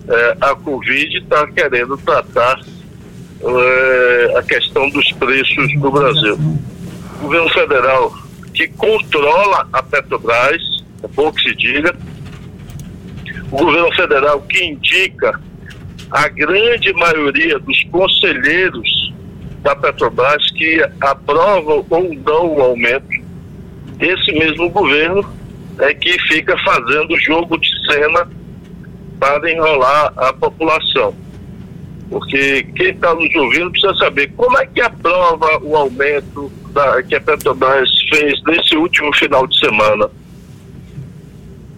é, 0.07 0.37
a 0.39 0.55
Covid, 0.55 1.17
está 1.17 1.45
querendo 1.47 1.97
tratar 1.97 2.61
é, 3.43 4.37
a 4.37 4.43
questão 4.43 4.89
dos 4.89 5.11
preços 5.13 5.73
no 5.75 5.91
Brasil. 5.91 6.37
O 7.19 7.23
governo 7.23 7.49
federal 7.49 8.13
que 8.53 8.67
controla 8.67 9.67
a 9.71 9.81
Petrobras, 9.81 10.61
é 11.03 11.07
bom 11.07 11.31
que 11.31 11.41
se 11.41 11.55
diga, 11.55 11.95
o 13.51 13.57
governo 13.57 13.91
federal 13.95 14.41
que 14.41 14.63
indica 14.63 15.39
a 16.11 16.27
grande 16.27 16.93
maioria 16.93 17.57
dos 17.59 17.83
conselheiros 17.85 19.13
da 19.61 19.75
Petrobras 19.75 20.49
que 20.51 20.83
aprovam 21.01 21.85
ou 21.89 22.13
não 22.25 22.55
o 22.55 22.61
aumento, 22.61 23.21
esse 23.99 24.31
mesmo 24.33 24.69
governo 24.69 25.23
é 25.79 25.93
que 25.93 26.19
fica 26.23 26.57
fazendo 26.59 27.17
jogo 27.19 27.57
de 27.57 27.69
cena 27.85 28.27
para 29.19 29.51
enrolar 29.51 30.13
a 30.17 30.33
população 30.33 31.15
porque 32.11 32.63
quem 32.75 32.89
está 32.89 33.15
nos 33.15 33.33
ouvindo 33.35 33.71
precisa 33.71 33.95
saber 33.95 34.29
como 34.35 34.57
é 34.57 34.65
que 34.67 34.81
aprova 34.81 35.59
o 35.63 35.77
aumento 35.77 36.51
da, 36.73 37.01
que 37.01 37.15
a 37.15 37.21
Petrobras 37.21 37.89
fez 38.09 38.43
nesse 38.43 38.75
último 38.75 39.15
final 39.15 39.47
de 39.47 39.57
semana. 39.57 40.09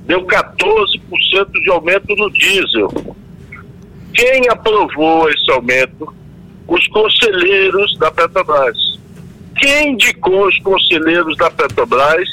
Deu 0.08 0.26
14% 0.26 1.52
de 1.52 1.70
aumento 1.70 2.16
no 2.16 2.32
diesel. 2.32 3.16
Quem 4.16 4.50
aprovou 4.50 5.30
esse 5.30 5.52
aumento? 5.52 6.12
Os 6.68 6.88
conselheiros 6.88 7.96
da 8.00 8.10
Petrobras. 8.10 8.78
Quem 9.60 9.92
indicou 9.92 10.48
os 10.48 10.58
conselheiros 10.60 11.38
da 11.38 11.52
Petrobras? 11.52 12.28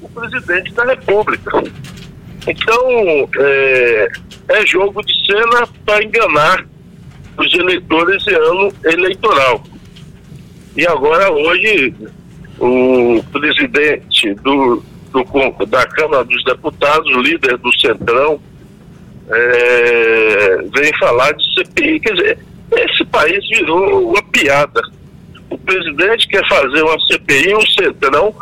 O 0.00 0.08
presidente 0.08 0.72
da 0.72 0.84
República. 0.84 1.64
Então, 2.46 3.28
é, 3.38 4.08
é 4.50 4.66
jogo 4.66 5.02
de 5.04 5.12
cena 5.26 5.66
para 5.84 6.04
enganar 6.04 6.69
os 7.36 7.54
eleitores 7.54 8.26
em 8.26 8.34
ano 8.34 8.72
eleitoral. 8.84 9.62
E 10.76 10.86
agora, 10.86 11.30
hoje, 11.32 11.94
o 12.58 13.22
presidente 13.32 14.34
do, 14.34 14.82
do, 15.10 15.66
da 15.66 15.86
Câmara 15.86 16.24
dos 16.24 16.44
Deputados, 16.44 17.10
líder 17.16 17.56
do 17.58 17.72
Centrão, 17.78 18.40
é, 19.28 20.56
vem 20.74 20.92
falar 20.98 21.32
de 21.32 21.54
CPI. 21.54 22.00
Quer 22.00 22.14
dizer, 22.14 22.38
esse 22.72 23.04
país 23.06 23.46
virou 23.48 24.10
uma 24.10 24.22
piada. 24.24 24.80
O 25.48 25.58
presidente 25.58 26.28
quer 26.28 26.46
fazer 26.48 26.82
uma 26.82 26.98
CPI, 27.06 27.54
um 27.54 27.66
Centrão, 27.66 28.34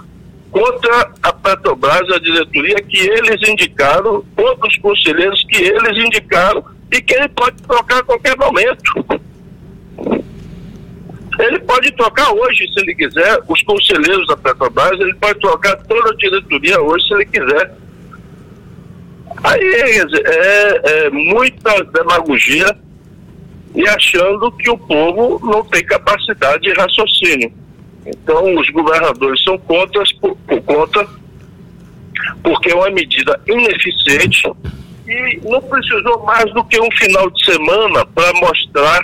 contra 0.50 1.10
a 1.22 1.32
Petrobras, 1.32 2.10
a 2.10 2.18
diretoria 2.18 2.76
que 2.82 2.98
eles 2.98 3.48
indicaram, 3.48 4.24
contra 4.36 4.66
os 4.66 4.76
conselheiros 4.78 5.42
que 5.44 5.56
eles 5.56 6.04
indicaram 6.04 6.64
e 6.90 7.02
que 7.02 7.14
ele 7.14 7.28
pode 7.28 7.62
trocar 7.62 7.98
a 7.98 8.02
qualquer 8.02 8.36
momento. 8.36 9.04
Ele 11.38 11.58
pode 11.60 11.92
trocar 11.92 12.32
hoje, 12.32 12.66
se 12.72 12.80
ele 12.80 12.94
quiser, 12.94 13.38
os 13.46 13.62
conselheiros 13.62 14.26
da 14.26 14.36
Petrobras, 14.36 14.98
ele 14.98 15.14
pode 15.14 15.38
trocar 15.38 15.76
toda 15.84 16.10
a 16.10 16.16
diretoria 16.16 16.80
hoje, 16.80 17.06
se 17.06 17.14
ele 17.14 17.26
quiser. 17.26 17.74
Aí 19.44 19.60
é, 20.24 21.04
é 21.06 21.10
muita 21.10 21.84
demagogia 21.84 22.76
e 23.74 23.88
achando 23.88 24.50
que 24.52 24.68
o 24.68 24.78
povo 24.78 25.38
não 25.46 25.62
tem 25.64 25.84
capacidade 25.84 26.62
de 26.62 26.72
raciocínio. 26.72 27.52
Então, 28.04 28.56
os 28.56 28.68
governadores 28.70 29.42
são 29.44 29.56
contra 29.58 30.02
por, 30.20 30.36
por 30.36 30.60
conta, 30.62 31.06
porque 32.42 32.70
é 32.70 32.74
uma 32.74 32.90
medida 32.90 33.40
ineficiente 33.46 34.50
e 35.08 35.40
não 35.42 35.60
precisou 35.62 36.22
mais 36.24 36.52
do 36.52 36.62
que 36.64 36.78
um 36.80 36.90
final 36.92 37.30
de 37.30 37.44
semana 37.44 38.04
para 38.06 38.32
mostrar 38.34 39.00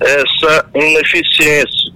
essa 0.00 0.70
ineficiência. 0.74 1.90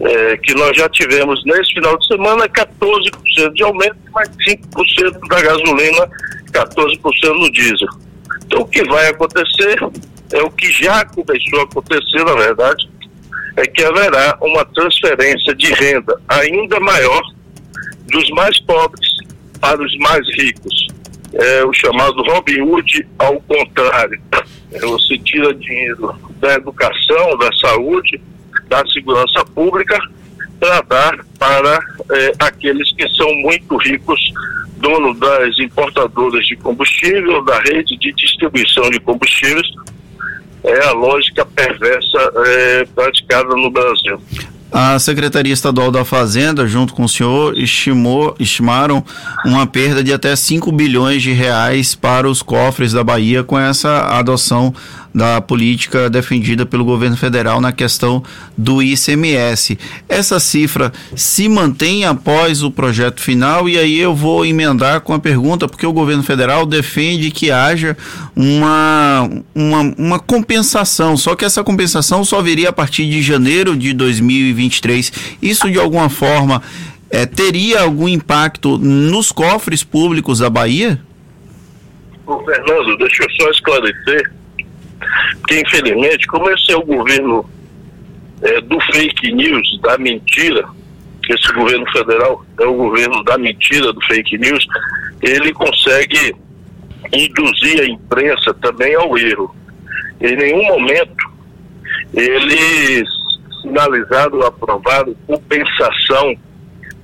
É, 0.00 0.36
que 0.38 0.54
nós 0.54 0.76
já 0.76 0.88
tivemos 0.88 1.42
nesse 1.46 1.72
final 1.72 1.96
de 1.96 2.06
semana 2.08 2.48
14% 2.48 3.52
de 3.54 3.62
aumento, 3.62 3.96
mais 4.12 4.28
5% 4.28 5.28
da 5.28 5.40
gasolina, 5.40 6.10
14% 6.50 7.38
no 7.38 7.50
diesel. 7.52 7.88
Então 8.44 8.62
o 8.62 8.66
que 8.66 8.84
vai 8.84 9.06
acontecer 9.08 9.78
é 10.32 10.42
o 10.42 10.50
que 10.50 10.70
já 10.72 11.04
começou 11.06 11.60
a 11.60 11.62
acontecer, 11.62 12.24
na 12.24 12.34
verdade, 12.34 12.90
é 13.56 13.62
que 13.66 13.84
haverá 13.84 14.36
uma 14.42 14.64
transferência 14.64 15.54
de 15.54 15.72
renda 15.72 16.20
ainda 16.28 16.78
maior 16.80 17.22
dos 18.10 18.28
mais 18.30 18.60
pobres 18.62 19.08
para 19.60 19.80
os 19.80 19.96
mais 19.98 20.26
ricos 20.36 20.93
é 21.34 21.64
o 21.64 21.72
chamado 21.72 22.22
Robin 22.22 22.60
Hood 22.62 23.06
ao 23.18 23.40
contrário. 23.40 24.20
É, 24.72 24.78
você 24.80 25.18
tira 25.18 25.54
dinheiro 25.54 26.14
da 26.40 26.54
educação, 26.54 27.36
da 27.38 27.50
saúde, 27.60 28.20
da 28.68 28.84
segurança 28.86 29.44
pública 29.54 29.98
para 30.58 30.80
dar 30.82 31.24
para 31.38 31.78
é, 32.12 32.32
aqueles 32.38 32.92
que 32.94 33.08
são 33.10 33.32
muito 33.34 33.76
ricos, 33.76 34.20
dono 34.76 35.14
das 35.14 35.58
importadoras 35.58 36.46
de 36.46 36.56
combustível, 36.56 37.44
da 37.44 37.58
rede 37.60 37.96
de 37.98 38.12
distribuição 38.12 38.88
de 38.90 39.00
combustíveis. 39.00 39.66
É 40.62 40.86
a 40.86 40.92
lógica 40.92 41.44
perversa 41.44 42.32
é, 42.46 42.84
praticada 42.94 43.54
no 43.54 43.70
Brasil. 43.70 44.18
A 44.76 44.98
Secretaria 44.98 45.52
Estadual 45.52 45.92
da 45.92 46.04
Fazenda, 46.04 46.66
junto 46.66 46.94
com 46.94 47.04
o 47.04 47.08
senhor, 47.08 47.56
estimou, 47.56 48.34
estimaram 48.40 49.04
uma 49.44 49.68
perda 49.68 50.02
de 50.02 50.12
até 50.12 50.34
5 50.34 50.72
bilhões 50.72 51.22
de 51.22 51.30
reais 51.30 51.94
para 51.94 52.28
os 52.28 52.42
cofres 52.42 52.92
da 52.92 53.04
Bahia 53.04 53.44
com 53.44 53.56
essa 53.56 54.00
adoção 54.18 54.74
da 55.14 55.40
política 55.40 56.10
defendida 56.10 56.66
pelo 56.66 56.84
governo 56.84 57.16
federal 57.16 57.60
na 57.60 57.70
questão 57.70 58.22
do 58.58 58.82
ICMS. 58.82 59.78
Essa 60.08 60.40
cifra 60.40 60.92
se 61.14 61.48
mantém 61.48 62.04
após 62.04 62.64
o 62.64 62.70
projeto 62.70 63.20
final 63.20 63.68
e 63.68 63.78
aí 63.78 63.98
eu 63.98 64.14
vou 64.14 64.44
emendar 64.44 65.02
com 65.02 65.14
a 65.14 65.18
pergunta 65.20 65.68
porque 65.68 65.86
o 65.86 65.92
governo 65.92 66.24
federal 66.24 66.66
defende 66.66 67.30
que 67.30 67.52
haja 67.52 67.96
uma, 68.34 69.30
uma, 69.54 69.94
uma 69.96 70.18
compensação, 70.18 71.16
só 71.16 71.36
que 71.36 71.44
essa 71.44 71.62
compensação 71.62 72.24
só 72.24 72.42
viria 72.42 72.70
a 72.70 72.72
partir 72.72 73.08
de 73.08 73.22
janeiro 73.22 73.76
de 73.76 73.92
2023. 73.92 75.36
Isso 75.40 75.70
de 75.70 75.78
alguma 75.78 76.08
forma 76.08 76.60
é, 77.08 77.24
teria 77.24 77.82
algum 77.82 78.08
impacto 78.08 78.76
nos 78.78 79.30
cofres 79.30 79.84
públicos 79.84 80.40
da 80.40 80.50
Bahia? 80.50 81.00
Ô, 82.26 82.42
Fernando, 82.42 82.96
deixa 82.96 83.22
eu 83.22 83.30
só 83.40 83.50
esclarecer 83.50 84.32
que, 85.46 85.60
infelizmente, 85.60 86.26
como 86.26 86.50
esse 86.50 86.72
é 86.72 86.76
o 86.76 86.84
governo 86.84 87.48
é, 88.42 88.60
do 88.60 88.80
fake 88.92 89.32
news, 89.32 89.80
da 89.80 89.98
mentira, 89.98 90.64
esse 91.28 91.52
governo 91.52 91.90
federal 91.90 92.44
é 92.60 92.64
o 92.66 92.74
governo 92.74 93.22
da 93.24 93.38
mentira, 93.38 93.92
do 93.92 94.00
fake 94.02 94.38
news, 94.38 94.66
ele 95.22 95.52
consegue 95.52 96.36
induzir 97.12 97.80
a 97.80 97.86
imprensa 97.86 98.52
também 98.54 98.94
ao 98.94 99.16
erro. 99.16 99.54
Em 100.20 100.36
nenhum 100.36 100.64
momento 100.64 101.34
eles 102.12 103.08
sinalizaram, 103.62 104.42
aprovaram 104.42 105.14
compensação 105.26 106.36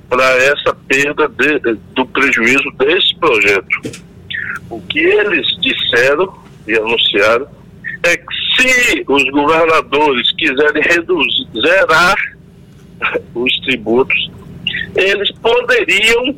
para 0.09 0.25
essa 0.43 0.75
perda 0.89 1.29
de, 1.29 1.79
do 1.95 2.07
prejuízo 2.07 2.71
desse 2.79 3.15
projeto. 3.17 4.01
O 4.69 4.81
que 4.83 4.99
eles 4.99 5.47
disseram 5.61 6.33
e 6.67 6.75
anunciaram 6.75 7.49
é 8.03 8.17
que 8.17 8.35
se 8.57 9.05
os 9.07 9.25
governadores 9.31 10.33
quiserem 10.33 10.83
reduzir, 10.83 11.47
zerar 11.61 12.17
os 13.35 13.61
tributos, 13.61 14.31
eles 14.97 15.31
poderiam 15.33 16.35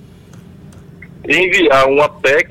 enviar 1.28 1.88
uma 1.88 2.08
PEC 2.08 2.48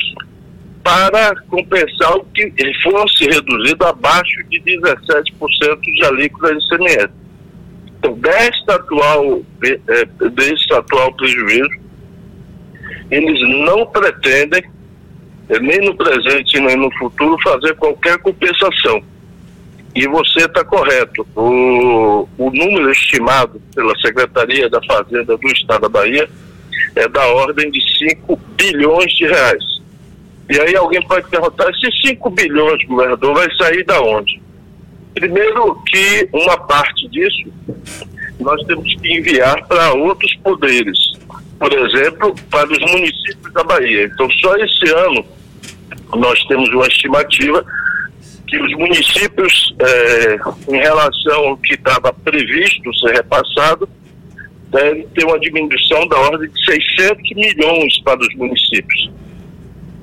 para 0.83 1.35
compensar 1.47 2.15
o 2.15 2.25
que 2.25 2.51
fosse 2.81 3.25
reduzido 3.25 3.85
abaixo 3.85 4.43
de 4.49 4.59
17% 4.61 5.81
de 5.81 6.05
alíquota 6.05 6.55
de 6.55 6.65
ICMS. 6.65 7.09
Então, 7.99 8.13
desta 8.13 8.75
atual, 8.75 9.41
é, 9.63 10.29
desse 10.29 10.73
atual 10.73 11.13
prejuízo, 11.13 11.81
eles 13.11 13.65
não 13.65 13.85
pretendem, 13.87 14.63
nem 15.59 15.79
no 15.81 15.95
presente 15.95 16.59
nem 16.59 16.75
no 16.75 16.91
futuro, 16.97 17.37
fazer 17.43 17.75
qualquer 17.75 18.17
compensação. 18.19 19.03
E 19.93 20.07
você 20.07 20.45
está 20.45 20.63
correto. 20.63 21.27
O, 21.35 22.27
o 22.37 22.51
número 22.51 22.91
estimado 22.91 23.61
pela 23.75 23.93
Secretaria 23.99 24.69
da 24.69 24.81
Fazenda 24.83 25.37
do 25.37 25.47
Estado 25.47 25.81
da 25.81 25.89
Bahia 25.89 26.29
é 26.95 27.07
da 27.07 27.25
ordem 27.27 27.69
de 27.69 27.81
5 27.97 28.39
bilhões 28.55 29.11
de 29.13 29.25
reais. 29.25 29.63
E 30.49 30.59
aí 30.59 30.75
alguém 30.75 31.01
pode 31.01 31.27
perguntar, 31.29 31.69
esses 31.69 32.01
5 32.01 32.29
bilhões, 32.29 32.83
governador, 32.85 33.35
vai 33.35 33.47
sair 33.55 33.83
da 33.83 34.01
onde? 34.01 34.41
Primeiro 35.13 35.75
que 35.85 36.29
uma 36.31 36.57
parte 36.57 37.07
disso 37.09 37.51
nós 38.39 38.61
temos 38.65 38.93
que 38.95 39.17
enviar 39.17 39.65
para 39.67 39.93
outros 39.93 40.33
poderes, 40.37 40.97
por 41.59 41.71
exemplo, 41.71 42.33
para 42.49 42.71
os 42.71 42.79
municípios 42.79 43.53
da 43.53 43.63
Bahia. 43.63 44.05
Então, 44.05 44.29
só 44.31 44.55
esse 44.57 44.89
ano 44.93 45.25
nós 46.17 46.43
temos 46.45 46.69
uma 46.69 46.87
estimativa 46.87 47.65
que 48.47 48.57
os 48.57 48.73
municípios, 48.73 49.73
eh, 49.79 50.37
em 50.69 50.77
relação 50.77 51.47
ao 51.47 51.57
que 51.57 51.73
estava 51.73 52.11
previsto 52.11 52.93
ser 52.97 53.13
repassado, 53.13 53.87
devem 54.69 55.07
ter 55.07 55.25
uma 55.25 55.39
diminuição 55.39 56.05
da 56.07 56.17
ordem 56.17 56.49
de 56.49 56.65
600 56.65 57.29
milhões 57.35 58.01
para 58.03 58.19
os 58.19 58.35
municípios. 58.35 59.09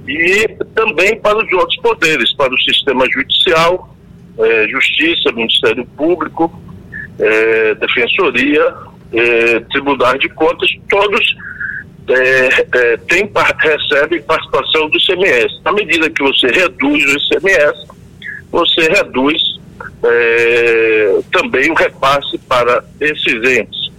E 0.06 0.48
também 0.74 1.20
para 1.20 1.36
os 1.36 1.52
outros 1.52 1.76
poderes, 1.80 2.32
para 2.34 2.52
o 2.52 2.58
sistema 2.60 3.04
judicial, 3.12 3.94
eh, 4.38 4.68
Justiça, 4.70 5.30
Ministério 5.32 5.84
Público, 5.96 6.50
eh, 7.18 7.74
Defensoria, 7.74 8.74
Tribunal 9.70 10.18
de 10.18 10.28
Contas, 10.30 10.70
todos 10.88 11.34
eh, 12.10 12.96
tem, 13.08 13.30
recebem 13.58 14.22
participação 14.22 14.88
do 14.88 14.96
ICMS. 14.96 15.60
Na 15.64 15.72
medida 15.72 16.10
que 16.10 16.22
você 16.22 16.46
reduz 16.48 17.04
o 17.04 17.16
ICMS, 17.16 17.86
você 18.50 18.82
reduz 18.88 19.58
também 21.32 21.70
o 21.70 21.74
repasse 21.74 22.38
para 22.38 22.84
esses 23.00 23.34
entes. 23.44 23.90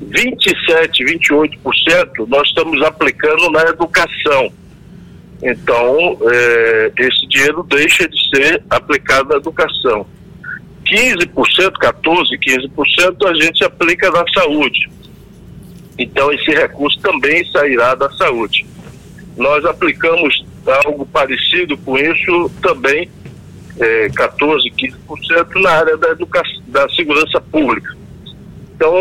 27, 0.00 1.04
28% 1.04 2.28
nós 2.28 2.48
estamos 2.48 2.82
aplicando 2.82 3.50
na 3.50 3.62
educação. 3.62 4.52
Então, 5.42 6.18
esse 6.98 7.26
dinheiro 7.26 7.62
deixa 7.68 8.08
de 8.08 8.36
ser 8.36 8.62
aplicado 8.70 9.30
na 9.30 9.36
educação. 9.36 10.06
15%, 10.90 11.72
14%, 11.78 12.38
15% 12.76 13.28
a 13.28 13.34
gente 13.34 13.64
aplica 13.64 14.10
na 14.10 14.24
saúde. 14.34 14.90
Então, 16.00 16.32
esse 16.32 16.50
recurso 16.50 16.98
também 17.00 17.44
sairá 17.52 17.94
da 17.94 18.10
saúde. 18.12 18.64
Nós 19.36 19.62
aplicamos 19.66 20.42
algo 20.86 21.04
parecido 21.04 21.76
com 21.76 21.98
isso 21.98 22.50
também, 22.62 23.06
é, 23.78 24.08
14%, 24.08 24.72
15% 24.78 25.62
na 25.62 25.70
área 25.70 25.98
da, 25.98 26.08
educação, 26.08 26.62
da 26.68 26.88
segurança 26.88 27.38
pública. 27.38 27.94
Então, 28.74 28.94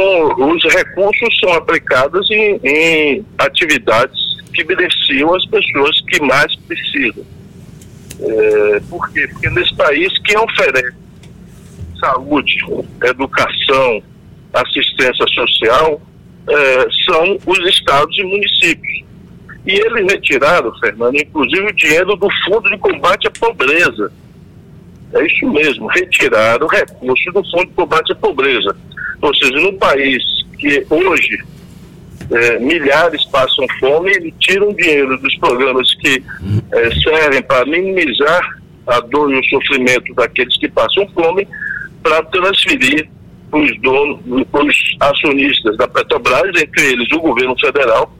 os 0.52 0.62
recursos 0.74 1.40
são 1.40 1.54
aplicados 1.54 2.30
em, 2.30 2.60
em 2.66 3.26
atividades 3.38 4.20
que 4.54 4.62
beneficiam 4.66 5.34
as 5.34 5.46
pessoas 5.46 6.02
que 6.02 6.22
mais 6.22 6.54
precisam. 6.68 7.24
É, 8.20 8.82
por 8.90 9.10
quê? 9.14 9.26
Porque 9.32 9.50
nesse 9.52 9.74
país, 9.74 10.12
quem 10.26 10.38
oferece 10.38 10.98
saúde, 11.98 12.58
educação, 13.06 14.04
assistência 14.54 15.26
social, 15.28 16.02
é, 16.50 16.88
são 17.06 17.38
os 17.46 17.60
estados 17.70 18.18
e 18.18 18.24
municípios. 18.24 19.04
E 19.66 19.74
eles 19.74 20.12
retiraram, 20.12 20.74
Fernando, 20.80 21.16
inclusive 21.16 21.68
o 21.68 21.74
dinheiro 21.74 22.16
do 22.16 22.28
Fundo 22.46 22.70
de 22.70 22.78
Combate 22.78 23.28
à 23.28 23.32
Pobreza. 23.32 24.12
É 25.14 25.26
isso 25.26 25.48
mesmo, 25.48 25.88
retiraram 25.88 26.68
recursos 26.68 27.34
do 27.34 27.44
Fundo 27.52 27.68
de 27.68 27.74
Combate 27.74 28.12
à 28.12 28.16
Pobreza. 28.16 28.76
Ou 29.22 29.36
seja, 29.36 29.58
num 29.60 29.78
país 29.78 30.24
que 30.58 30.86
hoje 30.90 31.44
é, 32.32 32.60
milhares 32.60 33.26
passam 33.26 33.66
fome, 33.80 34.12
eles 34.12 34.34
tiram 34.40 34.74
dinheiro 34.74 35.18
dos 35.18 35.36
programas 35.38 35.94
que 35.96 36.24
é, 36.72 36.92
servem 37.02 37.42
para 37.44 37.66
minimizar 37.66 38.60
a 38.88 39.00
dor 39.02 39.32
e 39.32 39.40
o 39.40 39.44
sofrimento 39.46 40.14
daqueles 40.16 40.58
que 40.58 40.68
passam 40.70 41.08
fome 41.10 41.48
para 42.02 42.24
transferir 42.24 43.10
os 43.52 43.82
donos, 43.82 44.20
os 44.28 44.98
acionistas 45.00 45.78
da 45.78 45.88
Petrobras, 45.88 46.62
entre 46.62 46.92
eles 46.92 47.12
o 47.12 47.20
governo 47.20 47.58
federal, 47.60 48.12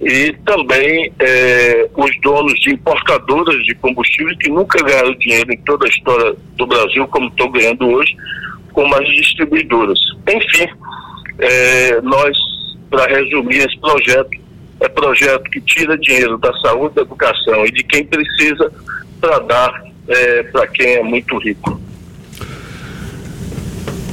e 0.00 0.32
também 0.46 1.12
eh, 1.18 1.88
os 1.94 2.20
donos 2.22 2.58
de 2.60 2.72
importadoras 2.72 3.62
de 3.64 3.74
combustível 3.74 4.36
que 4.38 4.48
nunca 4.48 4.82
ganharam 4.82 5.14
dinheiro 5.16 5.52
em 5.52 5.58
toda 5.58 5.84
a 5.84 5.88
história 5.88 6.34
do 6.56 6.66
Brasil, 6.66 7.06
como 7.08 7.28
estão 7.28 7.50
ganhando 7.50 7.86
hoje, 7.86 8.16
como 8.72 8.94
as 8.94 9.06
distribuidoras. 9.08 9.98
Enfim, 10.26 10.68
eh, 11.38 12.00
nós, 12.02 12.36
para 12.88 13.06
resumir 13.08 13.58
esse 13.58 13.78
projeto, 13.78 14.30
é 14.80 14.88
projeto 14.88 15.50
que 15.50 15.60
tira 15.60 15.98
dinheiro 15.98 16.38
da 16.38 16.52
saúde, 16.60 16.94
da 16.94 17.02
educação 17.02 17.66
e 17.66 17.70
de 17.70 17.82
quem 17.82 18.06
precisa 18.06 18.72
para 19.20 19.38
dar 19.40 19.82
eh, 20.08 20.42
para 20.44 20.66
quem 20.68 20.94
é 20.94 21.02
muito 21.02 21.36
rico. 21.38 21.78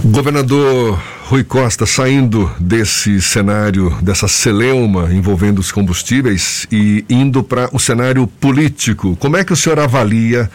Governador 0.09 0.97
Rui 1.25 1.43
Costa, 1.43 1.85
saindo 1.85 2.49
desse 2.61 3.21
cenário, 3.21 3.89
dessa 4.01 4.25
celeuma 4.25 5.13
envolvendo 5.13 5.59
os 5.59 5.69
combustíveis 5.69 6.65
e 6.71 7.03
indo 7.09 7.43
para 7.43 7.69
o 7.73 7.79
cenário 7.79 8.25
político, 8.25 9.17
como 9.17 9.35
é 9.35 9.43
que 9.43 9.51
o 9.51 9.55
senhor 9.55 9.77
avalia 9.79 10.49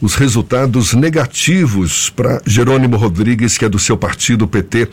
os 0.00 0.14
resultados 0.14 0.94
negativos 0.94 2.08
para 2.08 2.40
Jerônimo 2.46 2.96
Rodrigues, 2.96 3.58
que 3.58 3.66
é 3.66 3.68
do 3.68 3.78
seu 3.78 3.98
partido 3.98 4.48
PT, 4.48 4.88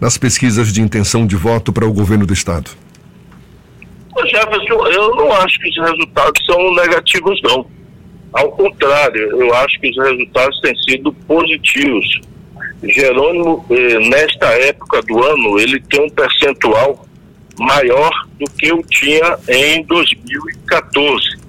nas 0.00 0.16
pesquisas 0.16 0.72
de 0.72 0.80
intenção 0.80 1.26
de 1.26 1.36
voto 1.36 1.74
para 1.74 1.86
o 1.86 1.92
governo 1.92 2.24
do 2.24 2.32
Estado? 2.32 2.70
Jefferson, 4.28 4.86
eu 4.86 5.14
não 5.14 5.30
acho 5.30 5.58
que 5.58 5.68
os 5.68 5.90
resultados 5.90 6.42
são 6.46 6.74
negativos, 6.74 7.38
não. 7.42 7.66
Ao 8.32 8.50
contrário, 8.52 9.42
eu 9.42 9.54
acho 9.56 9.78
que 9.78 9.90
os 9.90 9.96
resultados 9.98 10.58
têm 10.62 10.74
sido 10.88 11.12
positivos 11.12 12.32
Jerônimo, 12.82 13.64
eh, 13.70 13.98
nesta 14.08 14.46
época 14.46 15.02
do 15.02 15.22
ano, 15.22 15.58
ele 15.58 15.80
tem 15.80 16.04
um 16.04 16.10
percentual 16.10 17.06
maior 17.58 18.10
do 18.38 18.50
que 18.50 18.68
eu 18.68 18.82
tinha 18.90 19.38
em 19.48 19.84
2014. 19.84 21.42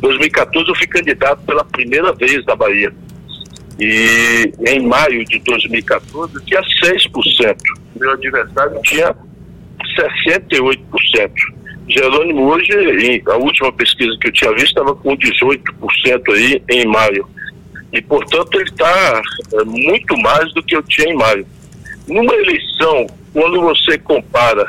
2014 0.00 0.68
eu 0.68 0.74
fui 0.74 0.86
candidato 0.86 1.42
pela 1.46 1.64
primeira 1.64 2.12
vez 2.12 2.44
na 2.44 2.56
Bahia. 2.56 2.92
E 3.80 4.52
em 4.66 4.86
maio 4.86 5.24
de 5.24 5.38
2014 5.38 6.44
tinha 6.44 6.60
6%. 6.60 7.56
Meu 7.96 8.12
adversário 8.12 8.80
tinha 8.82 9.14
68%. 9.96 11.30
Jerônimo 11.88 12.46
hoje, 12.46 13.22
a 13.26 13.36
última 13.36 13.72
pesquisa 13.72 14.16
que 14.20 14.28
eu 14.28 14.32
tinha 14.32 14.52
visto, 14.52 14.68
estava 14.68 14.94
com 14.94 15.16
18% 15.16 16.34
aí 16.34 16.62
em 16.70 16.86
maio. 16.86 17.26
E, 17.92 18.00
portanto, 18.00 18.54
ele 18.54 18.70
está 18.70 19.22
é, 19.52 19.64
muito 19.64 20.16
mais 20.18 20.52
do 20.54 20.62
que 20.62 20.74
eu 20.74 20.82
tinha 20.84 21.12
em 21.12 21.16
maio. 21.16 21.46
Numa 22.08 22.34
eleição, 22.34 23.06
quando 23.32 23.60
você 23.60 23.98
compara 23.98 24.64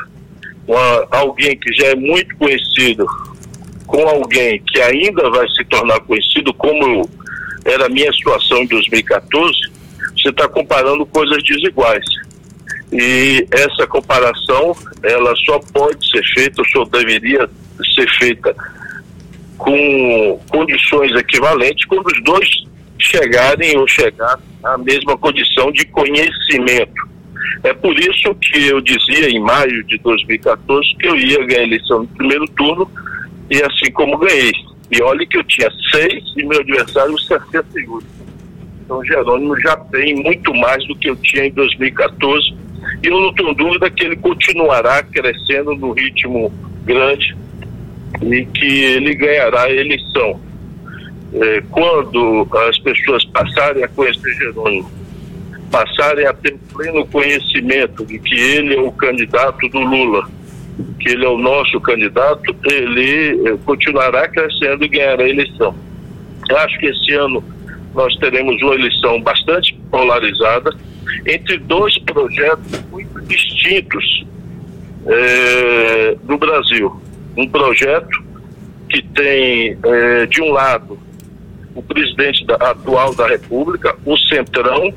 uma, 0.66 1.08
alguém 1.10 1.56
que 1.58 1.72
já 1.72 1.88
é 1.88 1.94
muito 1.94 2.36
conhecido 2.36 3.06
com 3.86 4.06
alguém 4.08 4.62
que 4.66 4.80
ainda 4.80 5.30
vai 5.30 5.48
se 5.48 5.64
tornar 5.64 6.00
conhecido, 6.00 6.52
como 6.54 7.08
era 7.64 7.86
a 7.86 7.88
minha 7.88 8.12
situação 8.12 8.58
em 8.58 8.66
2014, 8.66 9.52
você 10.16 10.28
está 10.28 10.48
comparando 10.48 11.06
coisas 11.06 11.42
desiguais. 11.42 12.04
E 12.92 13.46
essa 13.50 13.86
comparação, 13.86 14.76
ela 15.02 15.34
só 15.44 15.58
pode 15.72 16.08
ser 16.10 16.22
feita, 16.34 16.62
ou 16.62 16.68
só 16.68 16.84
deveria 16.84 17.48
ser 17.94 18.08
feita 18.18 18.54
com 19.56 20.40
condições 20.50 21.12
equivalentes 21.12 21.84
quando 21.86 22.06
os 22.06 22.24
dois 22.24 22.48
chegarem 23.04 23.76
ou 23.78 23.86
chegar 23.86 24.38
à 24.62 24.78
mesma 24.78 25.16
condição 25.16 25.70
de 25.72 25.84
conhecimento. 25.86 27.14
É 27.62 27.72
por 27.72 27.98
isso 27.98 28.34
que 28.36 28.66
eu 28.66 28.80
dizia 28.80 29.30
em 29.30 29.40
maio 29.40 29.82
de 29.84 29.98
2014 29.98 30.96
que 30.98 31.06
eu 31.06 31.16
ia 31.16 31.44
ganhar 31.46 31.60
a 31.60 31.64
eleição 31.64 32.00
no 32.00 32.08
primeiro 32.08 32.46
turno 32.48 32.90
e 33.50 33.62
assim 33.62 33.90
como 33.92 34.18
ganhei. 34.18 34.52
E 34.90 35.02
olhe 35.02 35.26
que 35.26 35.38
eu 35.38 35.44
tinha 35.44 35.70
seis 35.90 36.22
e 36.36 36.44
meu 36.44 36.60
adversário 36.60 37.18
61. 37.18 38.00
Então 38.84 39.04
Jerônimo 39.04 39.58
já 39.60 39.76
tem 39.76 40.14
muito 40.14 40.52
mais 40.54 40.86
do 40.86 40.94
que 40.94 41.08
eu 41.08 41.16
tinha 41.16 41.46
em 41.46 41.52
2014 41.52 42.54
e 43.02 43.06
eu 43.06 43.18
não 43.18 43.32
tenho 43.34 43.54
dúvida 43.54 43.90
que 43.90 44.04
ele 44.04 44.16
continuará 44.16 45.02
crescendo 45.02 45.74
no 45.74 45.92
ritmo 45.92 46.52
grande 46.84 47.34
e 48.22 48.44
que 48.44 48.66
ele 48.66 49.14
ganhará 49.14 49.62
a 49.62 49.72
eleição. 49.72 50.38
É, 51.34 51.62
quando 51.70 52.46
as 52.68 52.78
pessoas 52.78 53.24
passarem 53.26 53.82
a 53.82 53.88
conhecer 53.88 54.32
Jerônimo, 54.34 54.90
passarem 55.70 56.26
a 56.26 56.32
ter 56.32 56.56
pleno 56.72 57.04
conhecimento 57.06 58.06
de 58.06 58.18
que 58.20 58.34
ele 58.34 58.76
é 58.76 58.80
o 58.80 58.92
candidato 58.92 59.68
do 59.68 59.80
Lula, 59.80 60.28
que 61.00 61.10
ele 61.10 61.24
é 61.24 61.28
o 61.28 61.36
nosso 61.36 61.80
candidato, 61.80 62.54
ele 62.64 63.48
é, 63.48 63.56
continuará 63.64 64.28
crescendo 64.28 64.84
e 64.84 64.88
ganhará 64.88 65.24
a 65.24 65.28
eleição. 65.28 65.74
Eu 66.48 66.58
acho 66.58 66.78
que 66.78 66.86
esse 66.86 67.12
ano 67.14 67.42
nós 67.94 68.14
teremos 68.16 68.60
uma 68.62 68.74
eleição 68.74 69.20
bastante 69.20 69.74
polarizada 69.90 70.76
entre 71.26 71.58
dois 71.58 71.96
projetos 71.98 72.84
muito 72.90 73.20
distintos 73.22 74.24
é, 75.06 76.16
do 76.22 76.36
Brasil. 76.38 77.00
Um 77.36 77.48
projeto 77.48 78.22
que 78.88 79.02
tem, 79.02 79.76
é, 79.82 80.26
de 80.26 80.42
um 80.42 80.50
lado, 80.52 80.98
o 81.74 81.82
presidente 81.82 82.44
da, 82.46 82.54
atual 82.56 83.14
da 83.14 83.26
República, 83.26 83.96
o 84.04 84.16
Centrão, 84.16 84.92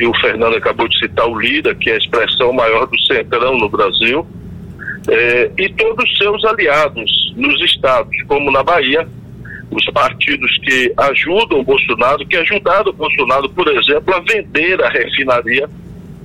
e 0.00 0.06
o 0.06 0.14
Fernando 0.20 0.56
acabou 0.56 0.88
de 0.88 0.98
citar 0.98 1.28
o 1.28 1.38
Lira, 1.38 1.74
que 1.74 1.90
é 1.90 1.94
a 1.94 1.98
expressão 1.98 2.52
maior 2.52 2.86
do 2.86 3.00
Centrão 3.02 3.56
no 3.58 3.68
Brasil, 3.68 4.26
é, 5.08 5.50
e 5.56 5.68
todos 5.70 6.04
os 6.04 6.18
seus 6.18 6.44
aliados 6.44 7.32
nos 7.36 7.60
estados, 7.62 8.14
como 8.26 8.50
na 8.50 8.62
Bahia, 8.62 9.06
os 9.70 9.84
partidos 9.86 10.58
que 10.58 10.92
ajudam 10.96 11.60
o 11.60 11.64
Bolsonaro, 11.64 12.26
que 12.26 12.36
ajudaram 12.36 12.90
o 12.90 12.92
Bolsonaro, 12.92 13.48
por 13.50 13.68
exemplo, 13.68 14.14
a 14.14 14.20
vender 14.20 14.82
a 14.82 14.88
refinaria. 14.88 15.68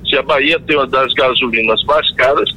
Se 0.08 0.16
a 0.16 0.22
Bahia 0.22 0.58
tem 0.60 0.76
uma 0.76 0.86
das 0.86 1.12
gasolinas 1.12 1.82
mais 1.84 2.10
caras, 2.12 2.50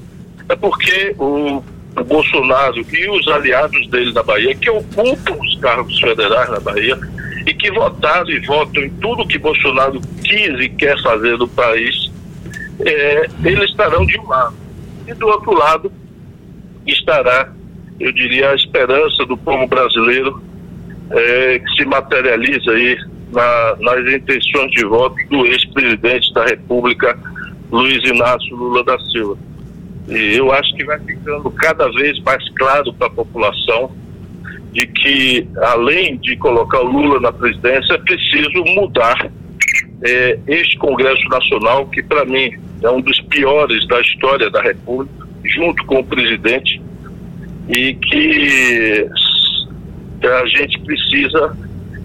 é 0.50 0.56
porque 0.56 1.13
o, 1.19 1.62
o 1.99 2.03
Bolsonaro 2.03 2.86
e 2.91 3.10
os 3.10 3.27
aliados 3.27 3.88
dele 3.88 4.13
na 4.13 4.23
Bahia, 4.23 4.55
que 4.55 4.69
ocupam 4.69 5.38
os 5.41 5.60
cargos 5.60 5.99
federais 5.99 6.49
na 6.49 6.60
Bahia, 6.60 6.97
e 7.45 7.53
que 7.53 7.71
votaram 7.71 8.29
e 8.29 8.39
votam 8.45 8.83
em 8.83 8.89
tudo 8.89 9.27
que 9.27 9.38
Bolsonaro 9.38 10.01
quis 10.23 10.60
e 10.60 10.69
quer 10.69 11.01
fazer 11.01 11.38
no 11.38 11.47
país, 11.47 12.12
é, 12.86 13.29
eles 13.43 13.69
estarão 13.69 14.05
de 14.05 14.19
um 14.19 14.27
lado. 14.27 14.55
E 15.07 15.13
do 15.13 15.27
outro 15.27 15.53
lado 15.53 15.91
estará, 16.86 17.51
eu 17.99 18.12
diria, 18.12 18.51
a 18.51 18.55
esperança 18.55 19.25
do 19.25 19.38
povo 19.38 19.65
brasileiro 19.67 20.41
é, 21.10 21.60
que 21.60 21.69
se 21.75 21.86
materializa 21.86 22.71
aí 22.71 22.97
na, 23.31 23.75
nas 23.79 24.13
intenções 24.13 24.71
de 24.71 24.86
voto 24.86 25.15
do 25.29 25.45
ex-presidente 25.45 26.33
da 26.33 26.45
República, 26.45 27.17
Luiz 27.71 28.03
Inácio 28.03 28.55
Lula 28.55 28.83
da 28.83 28.99
Silva. 28.99 29.38
E 30.08 30.38
eu 30.38 30.52
acho 30.52 30.74
que 30.76 30.86
vai 30.86 31.00
ficando 31.00 31.50
cada 31.52 31.89
vez 31.91 32.20
mais 32.22 32.48
claro 32.52 32.93
para 32.93 33.08
a 33.08 33.12
população 33.12 33.91
de 34.72 34.88
que, 34.88 35.48
além 35.58 36.17
de 36.17 36.38
colocar 36.38 36.82
o 36.82 36.91
Lula 36.91 37.20
na 37.20 37.32
presidência, 37.32 37.93
é 37.93 37.98
preciso 37.98 38.63
mudar 38.76 39.30
é, 40.04 40.39
este 40.48 40.78
Congresso 40.78 41.28
Nacional, 41.30 41.88
que 41.88 42.04
para 42.04 42.24
mim 42.26 42.52
é 42.82 42.89
um 42.89 43.02
dos 43.02 43.20
piores 43.22 43.88
da 43.88 44.00
história 44.02 44.50
da 44.50 44.62
República, 44.62 45.28
junto 45.43 45.84
com 45.86 46.00
o 46.00 46.06
presidente, 46.06 46.82
e 47.67 47.96
que 47.96 49.10
a 50.24 50.46
gente 50.46 50.80
precisa, 50.82 51.58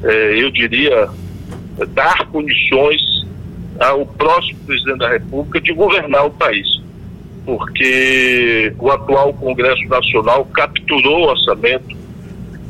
é, 0.05 0.43
eu 0.43 0.51
diria, 0.51 1.09
dar 1.89 2.27
condições 2.27 3.01
ao 3.79 4.07
próximo 4.07 4.59
presidente 4.67 4.99
da 4.99 5.09
República 5.09 5.61
de 5.61 5.73
governar 5.73 6.27
o 6.27 6.31
país. 6.31 6.83
Porque 7.45 8.73
o 8.79 8.91
atual 8.91 9.33
Congresso 9.35 9.85
Nacional 9.89 10.45
capturou 10.55 11.21
o 11.21 11.31
orçamento, 11.31 11.97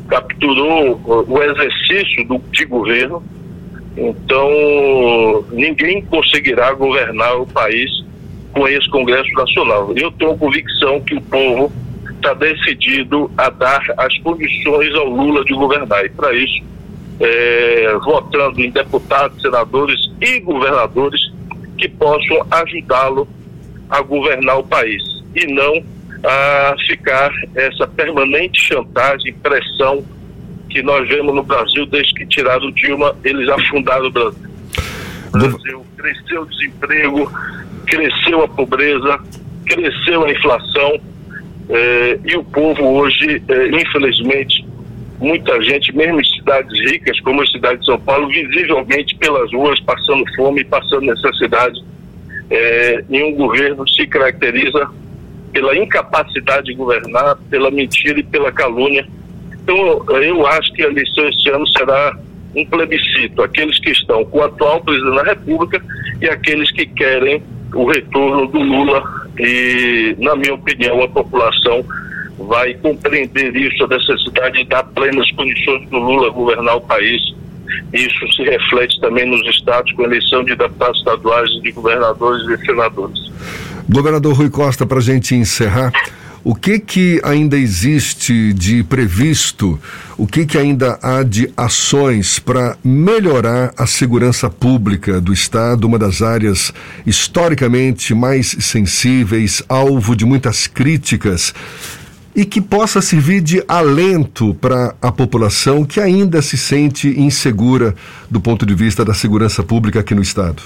capturou 0.07 0.99
o 1.05 1.43
exercício 1.43 2.27
do, 2.27 2.39
de 2.51 2.65
governo, 2.65 3.23
então 3.95 5.45
ninguém 5.51 6.03
conseguirá 6.05 6.73
governar 6.73 7.39
o 7.39 7.45
país 7.45 8.03
com 8.51 8.67
esse 8.67 8.89
Congresso 8.89 9.31
Nacional. 9.33 9.93
Eu 9.95 10.11
tenho 10.11 10.37
convicção 10.37 10.99
que 11.01 11.15
o 11.15 11.21
povo 11.21 11.71
está 12.23 12.33
decidido 12.33 13.29
a 13.37 13.49
dar 13.49 13.83
as 13.97 14.17
condições 14.19 14.95
ao 14.95 15.09
Lula 15.09 15.43
de 15.43 15.53
governar. 15.53 16.05
E 16.05 16.09
para 16.09 16.33
isso, 16.33 16.63
é, 17.19 17.93
votando 18.03 18.61
em 18.61 18.71
deputados, 18.71 19.41
senadores 19.41 19.99
e 20.21 20.39
governadores 20.39 21.19
que 21.77 21.89
possam 21.89 22.45
ajudá-lo 22.49 23.27
a 23.93 24.01
governar 24.01 24.57
o 24.57 24.63
país 24.63 25.03
e 25.35 25.45
não 25.53 25.83
a 26.23 26.75
ficar 26.87 27.31
essa 27.53 27.85
permanente 27.85 28.59
chantagem, 28.59 29.33
pressão 29.33 30.03
que 30.67 30.81
nós 30.81 31.07
vemos 31.07 31.35
no 31.35 31.43
Brasil 31.43 31.85
desde 31.85 32.11
que 32.15 32.25
tiraram 32.25 32.71
Dilma, 32.71 33.15
eles 33.23 33.47
afundaram 33.49 34.07
o 34.07 34.11
Brasil. 34.11 34.49
O 35.27 35.37
Brasil 35.37 35.85
cresceu 35.95 36.41
o 36.41 36.45
desemprego, 36.47 37.31
cresceu 37.85 38.43
a 38.43 38.47
pobreza, 38.47 39.19
cresceu 39.67 40.25
a 40.25 40.31
inflação 40.31 40.99
é, 41.69 42.19
e 42.25 42.35
o 42.35 42.43
povo 42.43 42.83
hoje, 42.83 43.43
é, 43.47 43.67
infelizmente, 43.67 44.65
muita 45.19 45.61
gente, 45.61 45.95
mesmo 45.95 46.19
em 46.19 46.23
cidades 46.23 46.91
ricas, 46.91 47.19
como 47.19 47.43
a 47.43 47.47
cidade 47.47 47.79
de 47.81 47.85
São 47.85 47.99
Paulo, 47.99 48.27
visivelmente 48.27 49.15
pelas 49.17 49.51
ruas, 49.53 49.79
passando 49.81 50.23
fome, 50.35 50.63
passando 50.63 51.01
necessidade. 51.01 51.79
É, 52.49 53.03
um 53.09 53.35
governo 53.35 53.87
se 53.87 54.05
caracteriza 54.07 54.89
pela 55.51 55.77
incapacidade 55.77 56.67
de 56.67 56.73
governar, 56.73 57.37
pela 57.49 57.69
mentira 57.69 58.19
e 58.19 58.23
pela 58.23 58.51
calúnia. 58.51 59.07
Então, 59.53 60.03
eu 60.21 60.45
acho 60.47 60.73
que 60.73 60.83
a 60.83 60.87
eleição 60.87 61.27
esse 61.29 61.49
ano 61.49 61.65
será 61.67 62.17
um 62.55 62.65
plebiscito, 62.65 63.41
aqueles 63.41 63.79
que 63.79 63.91
estão 63.91 64.25
com 64.25 64.39
o 64.39 64.43
atual 64.43 64.81
presidente 64.81 65.15
da 65.15 65.23
República 65.23 65.81
e 66.21 66.27
aqueles 66.27 66.71
que 66.71 66.85
querem 66.85 67.41
o 67.73 67.85
retorno 67.85 68.47
do 68.47 68.59
Lula 68.59 69.03
e, 69.39 70.15
na 70.19 70.35
minha 70.35 70.53
opinião, 70.53 71.01
a 71.01 71.07
população 71.07 71.83
vai 72.37 72.73
compreender 72.75 73.55
isso, 73.55 73.83
a 73.83 73.87
necessidade 73.87 74.59
de 74.59 74.65
dar 74.65 74.83
plenas 74.83 75.29
condições 75.31 75.89
do 75.89 75.97
Lula 75.97 76.29
governar 76.29 76.77
o 76.77 76.81
país. 76.81 77.21
Isso 77.93 78.33
se 78.33 78.43
reflete 78.43 78.99
também 78.99 79.29
nos 79.29 79.45
estados 79.55 79.91
com 79.93 80.03
eleição 80.03 80.43
de 80.43 80.55
deputados 80.55 80.97
estaduais, 80.99 81.49
de 81.61 81.71
governadores 81.71 82.47
e 82.47 82.65
senadores. 82.65 83.31
Governador 83.89 84.35
Rui 84.35 84.49
Costa, 84.49 84.85
para 84.85 84.99
a 84.99 85.01
gente 85.01 85.35
encerrar, 85.35 85.91
o 86.43 86.53
que 86.53 86.77
que 86.77 87.21
ainda 87.23 87.57
existe 87.57 88.51
de 88.51 88.83
previsto? 88.83 89.79
O 90.17 90.27
que 90.27 90.45
que 90.45 90.57
ainda 90.57 90.99
há 91.01 91.23
de 91.23 91.49
ações 91.55 92.37
para 92.37 92.77
melhorar 92.83 93.73
a 93.77 93.87
segurança 93.87 94.49
pública 94.49 95.21
do 95.21 95.31
Estado, 95.31 95.87
uma 95.87 95.97
das 95.97 96.21
áreas 96.21 96.73
historicamente 97.05 98.13
mais 98.13 98.57
sensíveis, 98.59 99.63
alvo 99.69 100.17
de 100.17 100.25
muitas 100.25 100.67
críticas? 100.67 101.53
E 102.35 102.45
que 102.45 102.59
possa 102.59 103.01
servir 103.01 103.41
de 103.41 103.63
alento 103.67 104.53
para 104.55 104.95
a 105.01 105.11
população 105.11 105.85
que 105.85 105.99
ainda 105.99 106.41
se 106.41 106.57
sente 106.57 107.07
insegura 107.07 107.93
do 108.29 108.41
ponto 108.41 108.65
de 108.65 108.73
vista 108.73 109.05
da 109.05 109.13
segurança 109.13 109.63
pública 109.63 109.99
aqui 109.99 110.15
no 110.15 110.21
Estado? 110.21 110.61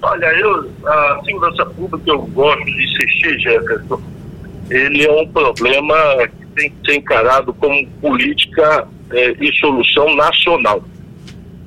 Olha, 0.00 0.26
eu, 0.26 0.70
a 0.86 1.20
segurança 1.24 1.66
pública 1.66 2.10
eu 2.10 2.22
gosto 2.22 2.64
de 2.64 2.84
insistir, 2.84 3.38
Jefferson, 3.40 4.00
ele 4.70 5.04
é 5.04 5.12
um 5.12 5.26
problema 5.28 5.96
que 6.28 6.46
tem 6.54 6.70
que 6.70 6.76
ser 6.86 6.98
encarado 6.98 7.52
como 7.54 7.86
política 8.00 8.86
eh, 9.10 9.34
e 9.40 9.52
solução 9.58 10.14
nacional. 10.14 10.82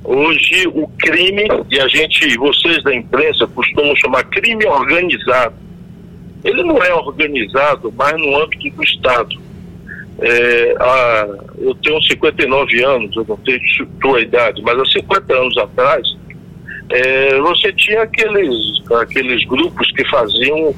Hoje 0.04 0.66
o 0.68 0.88
crime, 0.98 1.46
e 1.70 1.78
a 1.78 1.86
gente, 1.88 2.36
vocês 2.38 2.82
da 2.82 2.94
imprensa 2.94 3.46
costumam 3.46 3.94
chamar 3.96 4.24
crime 4.24 4.64
organizado, 4.66 5.54
ele 6.44 6.62
não 6.62 6.82
é 6.82 6.94
organizado 6.94 7.92
mais 7.92 8.16
no 8.20 8.36
âmbito 8.42 8.76
do 8.76 8.82
Estado. 8.82 9.36
É, 10.20 10.76
a, 10.78 11.28
eu 11.58 11.74
tenho 11.76 12.00
59 12.02 12.84
anos, 12.84 13.16
eu 13.16 13.24
não 13.28 13.36
tenho 13.38 13.60
tua 14.00 14.20
idade, 14.20 14.62
mas 14.62 14.78
há 14.78 14.84
50 14.84 15.34
anos 15.34 15.56
atrás, 15.58 16.06
é, 16.90 17.40
você 17.40 17.72
tinha 17.72 18.02
aqueles, 18.02 18.82
aqueles 19.00 19.44
grupos 19.46 19.90
que 19.92 20.04
faziam 20.08 20.74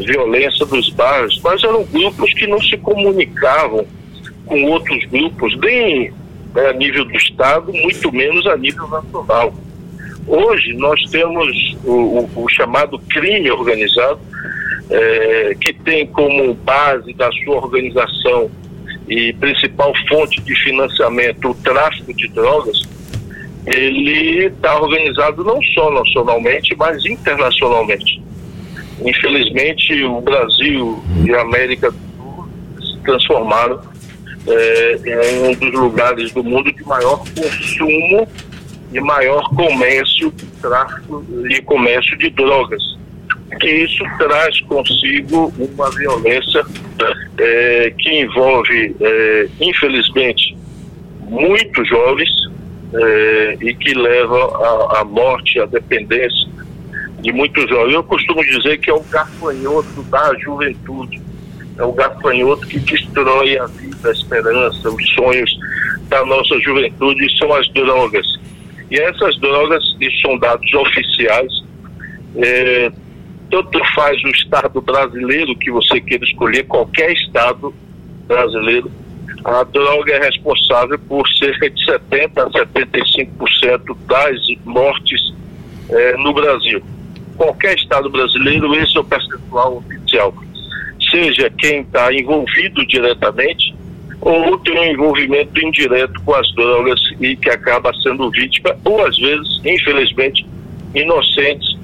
violência 0.00 0.64
dos 0.66 0.88
bairros, 0.90 1.40
mas 1.42 1.62
eram 1.62 1.84
grupos 1.84 2.32
que 2.34 2.46
não 2.46 2.60
se 2.60 2.76
comunicavam 2.78 3.86
com 4.46 4.64
outros 4.64 5.04
grupos, 5.06 5.56
nem 5.58 6.12
né, 6.54 6.68
a 6.68 6.72
nível 6.72 7.04
do 7.04 7.16
Estado, 7.16 7.72
muito 7.72 8.12
menos 8.12 8.46
a 8.46 8.56
nível 8.56 8.88
nacional. 8.88 9.54
Hoje 10.26 10.72
nós 10.74 11.00
temos 11.10 11.76
o, 11.84 11.92
o, 11.92 12.44
o 12.44 12.48
chamado 12.48 12.98
crime 12.98 13.50
organizado, 13.50 14.20
é, 14.92 15.56
que 15.58 15.72
tem 15.72 16.06
como 16.06 16.52
base 16.54 17.14
da 17.14 17.30
sua 17.44 17.56
organização 17.56 18.50
e 19.08 19.32
principal 19.32 19.92
fonte 20.08 20.40
de 20.42 20.54
financiamento 20.56 21.50
o 21.50 21.54
tráfico 21.54 22.12
de 22.14 22.28
drogas, 22.28 22.82
ele 23.66 24.46
está 24.46 24.78
organizado 24.78 25.42
não 25.42 25.60
só 25.62 25.90
nacionalmente, 25.90 26.74
mas 26.76 27.04
internacionalmente. 27.06 28.22
Infelizmente, 29.04 30.04
o 30.04 30.20
Brasil 30.20 31.02
e 31.24 31.34
a 31.34 31.40
América 31.40 31.90
se 31.90 32.98
transformaram 33.02 33.80
é, 34.46 35.30
em 35.30 35.48
um 35.48 35.54
dos 35.54 35.72
lugares 35.72 36.32
do 36.32 36.44
mundo 36.44 36.70
de 36.72 36.84
maior 36.84 37.24
consumo 37.34 38.28
e 38.92 39.00
maior 39.00 39.48
comércio, 39.54 40.32
tráfico 40.60 41.24
e 41.48 41.62
comércio 41.62 42.18
de 42.18 42.28
drogas 42.30 42.92
que 43.58 43.70
isso 43.70 44.04
traz 44.18 44.60
consigo 44.62 45.52
uma 45.58 45.90
violência 45.90 46.64
é, 47.38 47.92
que 47.98 48.20
envolve, 48.20 48.96
é, 49.00 49.48
infelizmente, 49.60 50.56
muitos 51.20 51.88
jovens 51.88 52.30
é, 52.94 53.58
e 53.60 53.74
que 53.74 53.94
leva 53.94 54.98
à 54.98 55.04
morte, 55.04 55.58
à 55.60 55.66
dependência 55.66 56.48
de 57.20 57.32
muitos 57.32 57.68
jovens. 57.68 57.94
Eu 57.94 58.04
costumo 58.04 58.44
dizer 58.44 58.78
que 58.78 58.90
é 58.90 58.94
o 58.94 59.02
gafanhoto 59.04 60.02
da 60.04 60.34
juventude, 60.38 61.20
é 61.78 61.82
o 61.82 61.92
gafanhoto 61.92 62.66
que 62.66 62.78
destrói 62.78 63.58
a 63.58 63.66
vida, 63.66 64.08
a 64.08 64.12
esperança, 64.12 64.90
os 64.90 65.08
sonhos 65.14 65.50
da 66.08 66.24
nossa 66.26 66.58
juventude, 66.60 67.38
são 67.38 67.52
as 67.54 67.66
drogas. 67.72 68.26
E 68.90 68.98
essas 68.98 69.38
drogas, 69.38 69.82
e 70.00 70.10
são 70.20 70.38
dados 70.38 70.70
oficiais, 70.74 71.50
é, 72.36 72.92
tanto 73.52 73.78
faz 73.94 74.18
o 74.24 74.28
Estado 74.28 74.80
brasileiro 74.80 75.54
que 75.56 75.70
você 75.70 76.00
queira 76.00 76.24
escolher, 76.24 76.64
qualquer 76.64 77.12
Estado 77.12 77.72
brasileiro, 78.26 78.90
a 79.44 79.62
droga 79.64 80.14
é 80.14 80.24
responsável 80.24 80.98
por 81.00 81.28
cerca 81.28 81.68
de 81.68 81.86
70% 81.86 82.32
a 82.38 82.50
75% 82.50 83.96
das 84.06 84.40
mortes 84.64 85.34
eh, 85.90 86.16
no 86.16 86.32
Brasil. 86.32 86.82
Qualquer 87.36 87.76
Estado 87.76 88.08
brasileiro, 88.08 88.74
esse 88.74 88.96
é 88.96 89.00
o 89.00 89.04
percentual 89.04 89.76
oficial. 89.78 90.34
Seja 91.10 91.50
quem 91.50 91.82
está 91.82 92.10
envolvido 92.10 92.86
diretamente 92.86 93.74
ou 94.22 94.56
tem 94.60 94.78
um 94.78 94.92
envolvimento 94.94 95.60
indireto 95.60 96.18
com 96.22 96.34
as 96.34 96.50
drogas 96.54 97.00
e 97.20 97.36
que 97.36 97.50
acaba 97.50 97.92
sendo 98.02 98.30
vítima, 98.30 98.74
ou 98.84 99.04
às 99.04 99.18
vezes, 99.18 99.60
infelizmente, 99.64 100.46
inocentes 100.94 101.81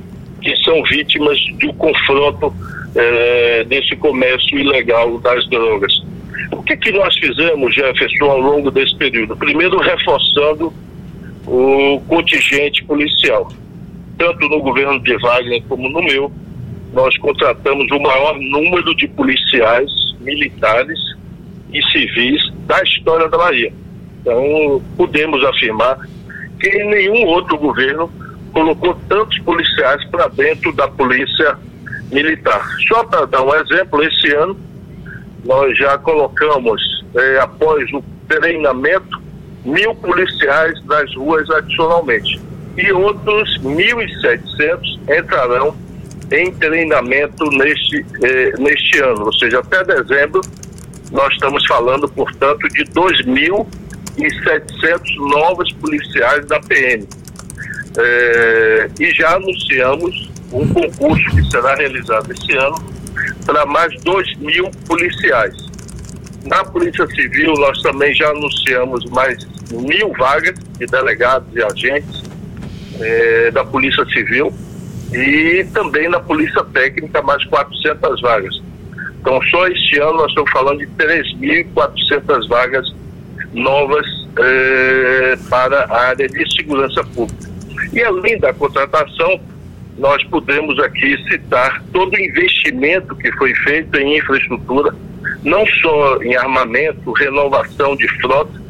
que 0.48 0.64
são 0.64 0.82
vítimas 0.84 1.38
do 1.60 1.72
confronto 1.74 2.54
é, 2.94 3.64
desse 3.64 3.94
comércio 3.96 4.58
ilegal 4.58 5.18
das 5.18 5.46
drogas. 5.48 5.92
O 6.50 6.62
que, 6.62 6.74
que 6.74 6.90
nós 6.90 7.14
fizemos, 7.18 7.74
Jefferson, 7.74 8.24
ao 8.24 8.40
longo 8.40 8.70
desse 8.70 8.96
período? 8.96 9.36
Primeiro, 9.36 9.76
reforçando 9.78 10.72
o 11.46 12.00
contingente 12.08 12.82
policial. 12.84 13.52
Tanto 14.16 14.48
no 14.48 14.60
governo 14.62 14.98
de 15.00 15.18
Wagner 15.18 15.62
como 15.68 15.90
no 15.90 16.02
meu, 16.02 16.32
nós 16.94 17.16
contratamos 17.18 17.90
o 17.90 18.00
maior 18.00 18.38
número 18.38 18.94
de 18.96 19.06
policiais 19.08 19.90
militares 20.20 20.98
e 21.70 21.82
civis 21.90 22.40
da 22.66 22.82
história 22.82 23.28
da 23.28 23.36
Bahia. 23.36 23.70
Então, 24.22 24.82
podemos 24.96 25.44
afirmar 25.44 25.98
que 26.58 26.84
nenhum 26.84 27.26
outro 27.26 27.58
governo 27.58 28.10
colocou 28.52 28.98
tantos 29.08 29.38
policiais 29.40 30.04
para 30.06 30.28
dentro 30.28 30.72
da 30.72 30.88
polícia 30.88 31.56
militar. 32.10 32.66
Só 32.88 33.04
para 33.04 33.26
dar 33.26 33.42
um 33.42 33.54
exemplo, 33.54 34.02
esse 34.02 34.34
ano 34.34 34.58
nós 35.44 35.76
já 35.78 35.96
colocamos, 35.98 36.82
eh, 37.14 37.38
após 37.40 37.90
o 37.92 38.02
treinamento, 38.28 39.20
mil 39.64 39.94
policiais 39.94 40.84
nas 40.86 41.14
ruas 41.14 41.48
adicionalmente. 41.50 42.40
E 42.76 42.92
outros 42.92 43.58
1.700 43.60 44.98
entrarão 45.08 45.76
em 46.30 46.52
treinamento 46.52 47.44
neste, 47.50 48.04
eh, 48.22 48.52
neste 48.58 48.98
ano, 49.00 49.26
ou 49.26 49.32
seja, 49.32 49.60
até 49.60 49.82
dezembro 49.84 50.40
nós 51.10 51.32
estamos 51.32 51.64
falando, 51.66 52.06
portanto, 52.08 52.68
de 52.68 52.84
2.700 52.92 55.16
novos 55.30 55.72
policiais 55.74 56.44
da 56.46 56.58
PM. 56.60 57.06
É, 57.98 58.88
e 59.00 59.10
já 59.12 59.34
anunciamos 59.34 60.30
um 60.52 60.66
concurso 60.68 61.30
que 61.30 61.50
será 61.50 61.74
realizado 61.74 62.30
esse 62.32 62.56
ano 62.56 62.76
para 63.44 63.66
mais 63.66 63.92
2 64.02 64.36
mil 64.38 64.70
policiais. 64.86 65.54
Na 66.44 66.64
Polícia 66.64 67.06
Civil, 67.08 67.54
nós 67.54 67.82
também 67.82 68.14
já 68.14 68.28
anunciamos 68.30 69.04
mais 69.10 69.46
mil 69.72 70.12
vagas 70.18 70.54
de 70.78 70.86
delegados 70.86 71.48
e 71.54 71.62
agentes 71.62 72.22
é, 73.00 73.50
da 73.50 73.64
Polícia 73.64 74.04
Civil 74.06 74.52
e 75.12 75.66
também 75.72 76.08
na 76.08 76.20
Polícia 76.20 76.62
Técnica, 76.64 77.20
mais 77.22 77.44
400 77.46 78.20
vagas. 78.20 78.62
Então, 79.20 79.40
só 79.50 79.66
este 79.66 79.98
ano 79.98 80.18
nós 80.18 80.28
estamos 80.28 80.50
falando 80.50 80.78
de 80.78 80.86
3.400 80.86 82.48
vagas 82.48 82.94
novas 83.52 84.06
é, 84.38 85.36
para 85.50 85.84
a 85.84 86.00
área 86.08 86.28
de 86.28 86.56
segurança 86.56 87.02
pública. 87.04 87.47
E 87.92 88.02
além 88.02 88.38
da 88.38 88.52
contratação, 88.52 89.40
nós 89.98 90.22
podemos 90.24 90.78
aqui 90.78 91.16
citar 91.28 91.82
todo 91.92 92.14
o 92.14 92.20
investimento 92.20 93.16
que 93.16 93.30
foi 93.32 93.54
feito 93.56 93.96
em 93.98 94.18
infraestrutura, 94.18 94.94
não 95.42 95.66
só 95.66 96.22
em 96.22 96.36
armamento, 96.36 97.12
renovação 97.12 97.96
de 97.96 98.08
frota, 98.20 98.60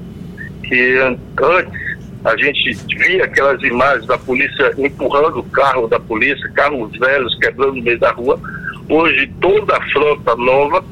que 0.65 0.99
antes 1.41 1.89
a 2.25 2.37
gente 2.37 2.73
via 2.97 3.25
aquelas 3.25 3.63
imagens 3.63 4.07
da 4.07 4.19
polícia 4.19 4.73
empurrando 4.77 5.41
o 5.41 5.45
carro 5.45 5.87
da 5.87 6.01
polícia, 6.01 6.51
carros 6.51 6.91
velhos 6.99 7.39
quebrando 7.39 7.77
no 7.77 7.83
meio 7.83 7.99
da 7.99 8.11
rua. 8.11 8.41
Hoje 8.89 9.31
toda 9.41 9.77
a 9.77 9.81
frota 9.91 10.35
nova 10.35 10.85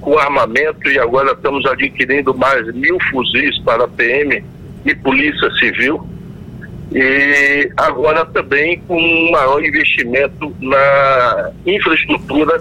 com 0.00 0.18
armamento 0.18 0.88
e 0.88 0.98
agora 0.98 1.32
estamos 1.32 1.64
adquirindo 1.66 2.34
mais 2.34 2.66
mil 2.74 2.98
fuzis 3.10 3.58
para 3.60 3.84
a 3.84 3.88
PM 3.88 4.42
e 4.84 4.94
Polícia 4.94 5.50
Civil 5.58 6.15
e 6.92 7.70
agora 7.76 8.24
também 8.26 8.80
com 8.86 8.96
um 8.96 9.30
maior 9.30 9.62
investimento 9.62 10.54
na 10.60 11.50
infraestrutura 11.66 12.60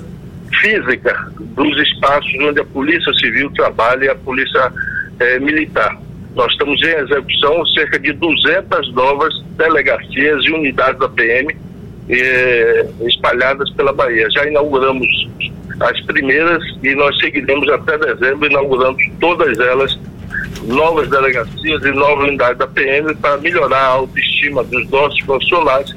física 0.62 1.32
dos 1.40 1.78
espaços 1.88 2.34
onde 2.42 2.60
a 2.60 2.66
Polícia 2.66 3.14
Civil 3.14 3.52
trabalha 3.52 4.06
e 4.06 4.10
a 4.10 4.16
Polícia 4.16 4.72
eh, 5.20 5.40
Militar. 5.40 5.98
Nós 6.34 6.52
estamos 6.52 6.82
em 6.82 6.96
execução 6.96 7.66
cerca 7.68 8.00
de 8.00 8.14
200 8.14 8.94
novas 8.94 9.34
delegacias 9.58 10.44
e 10.44 10.52
unidades 10.52 11.00
da 11.00 11.08
PM 11.10 11.56
eh, 12.10 12.86
espalhadas 13.02 13.70
pela 13.72 13.94
Bahia. 13.94 14.28
Já 14.32 14.48
inauguramos 14.48 15.08
as 15.80 16.02
primeiras 16.02 16.64
e 16.84 16.96
nós 16.96 17.18
seguiremos 17.20 17.70
até 17.70 17.98
dezembro 17.98 18.50
inaugurando 18.50 18.98
todas 19.20 19.58
elas 19.60 19.98
novas 20.64 21.10
delegacias 21.10 21.84
e 21.84 21.92
novas 21.92 22.28
unidades 22.28 22.58
da 22.58 22.68
PM 22.68 23.14
para 23.16 23.38
melhorar 23.38 23.80
a 23.80 23.88
autoestima 23.88 24.64
dos 24.64 24.90
nossos 24.90 25.22
profissionais 25.24 25.96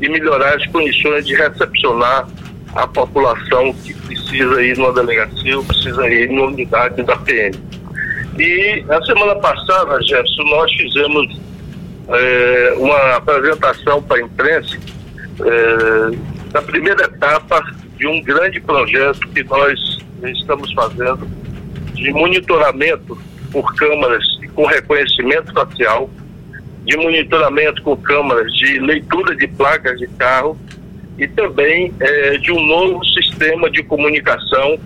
e 0.00 0.08
melhorar 0.08 0.54
as 0.54 0.66
condições 0.66 1.26
de 1.26 1.34
recepcionar 1.34 2.28
a 2.74 2.86
população 2.86 3.72
que 3.72 3.94
precisa 3.94 4.62
ir 4.62 4.76
numa 4.76 4.92
delegacia 4.92 5.56
ou 5.56 5.64
precisa 5.64 6.08
ir 6.08 6.28
numa 6.30 6.46
unidade 6.46 7.02
da 7.02 7.16
PM. 7.16 7.56
E 8.38 8.84
na 8.86 9.02
semana 9.04 9.34
passada, 9.36 10.00
Jefferson, 10.02 10.44
nós 10.44 10.72
fizemos 10.72 11.40
é, 12.08 12.74
uma 12.76 13.16
apresentação 13.16 14.02
para 14.02 14.18
a 14.18 14.20
imprensa 14.20 14.78
é, 15.40 16.16
da 16.52 16.62
primeira 16.62 17.04
etapa 17.04 17.60
de 17.96 18.06
um 18.06 18.22
grande 18.22 18.60
projeto 18.60 19.20
que 19.28 19.42
nós 19.44 19.98
estamos 20.22 20.72
fazendo 20.72 21.28
de 21.94 22.12
monitoramento 22.12 23.18
por 23.50 23.74
câmaras 23.74 24.24
com 24.54 24.66
reconhecimento 24.66 25.52
facial, 25.52 26.10
de 26.84 26.96
monitoramento 26.96 27.82
com 27.82 27.96
câmaras 27.96 28.50
de 28.52 28.78
leitura 28.78 29.36
de 29.36 29.46
placas 29.46 29.98
de 29.98 30.06
carro 30.08 30.58
e 31.18 31.26
também 31.26 31.92
é, 32.00 32.38
de 32.38 32.50
um 32.52 32.64
novo 32.64 33.04
sistema 33.04 33.68
de 33.70 33.82
comunicação 33.82 34.78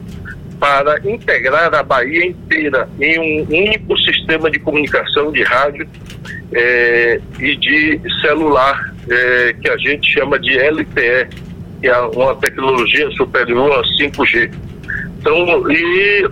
para 0.59 0.99
integrar 1.05 1.75
a 1.75 1.83
Bahia 1.83 2.27
inteira 2.27 2.89
em 3.01 3.19
um 3.19 3.47
único 3.49 3.97
sistema 3.99 4.51
de 4.51 4.59
comunicação 4.59 5.33
de 5.33 5.43
rádio 5.43 5.89
é, 6.55 7.21
e 7.41 7.57
de 7.57 8.01
celular, 8.21 8.95
é, 9.11 9.55
que 9.61 9.69
a 9.69 9.77
gente 9.77 10.13
chama 10.13 10.39
de 10.39 10.57
LTE, 10.57 11.29
que 11.81 11.89
é 11.89 11.99
uma 11.99 12.35
tecnologia 12.37 13.11
superior 13.11 13.73
a 13.73 13.83
5G. 13.83 14.53
Então, 15.23 15.71
e 15.71 16.29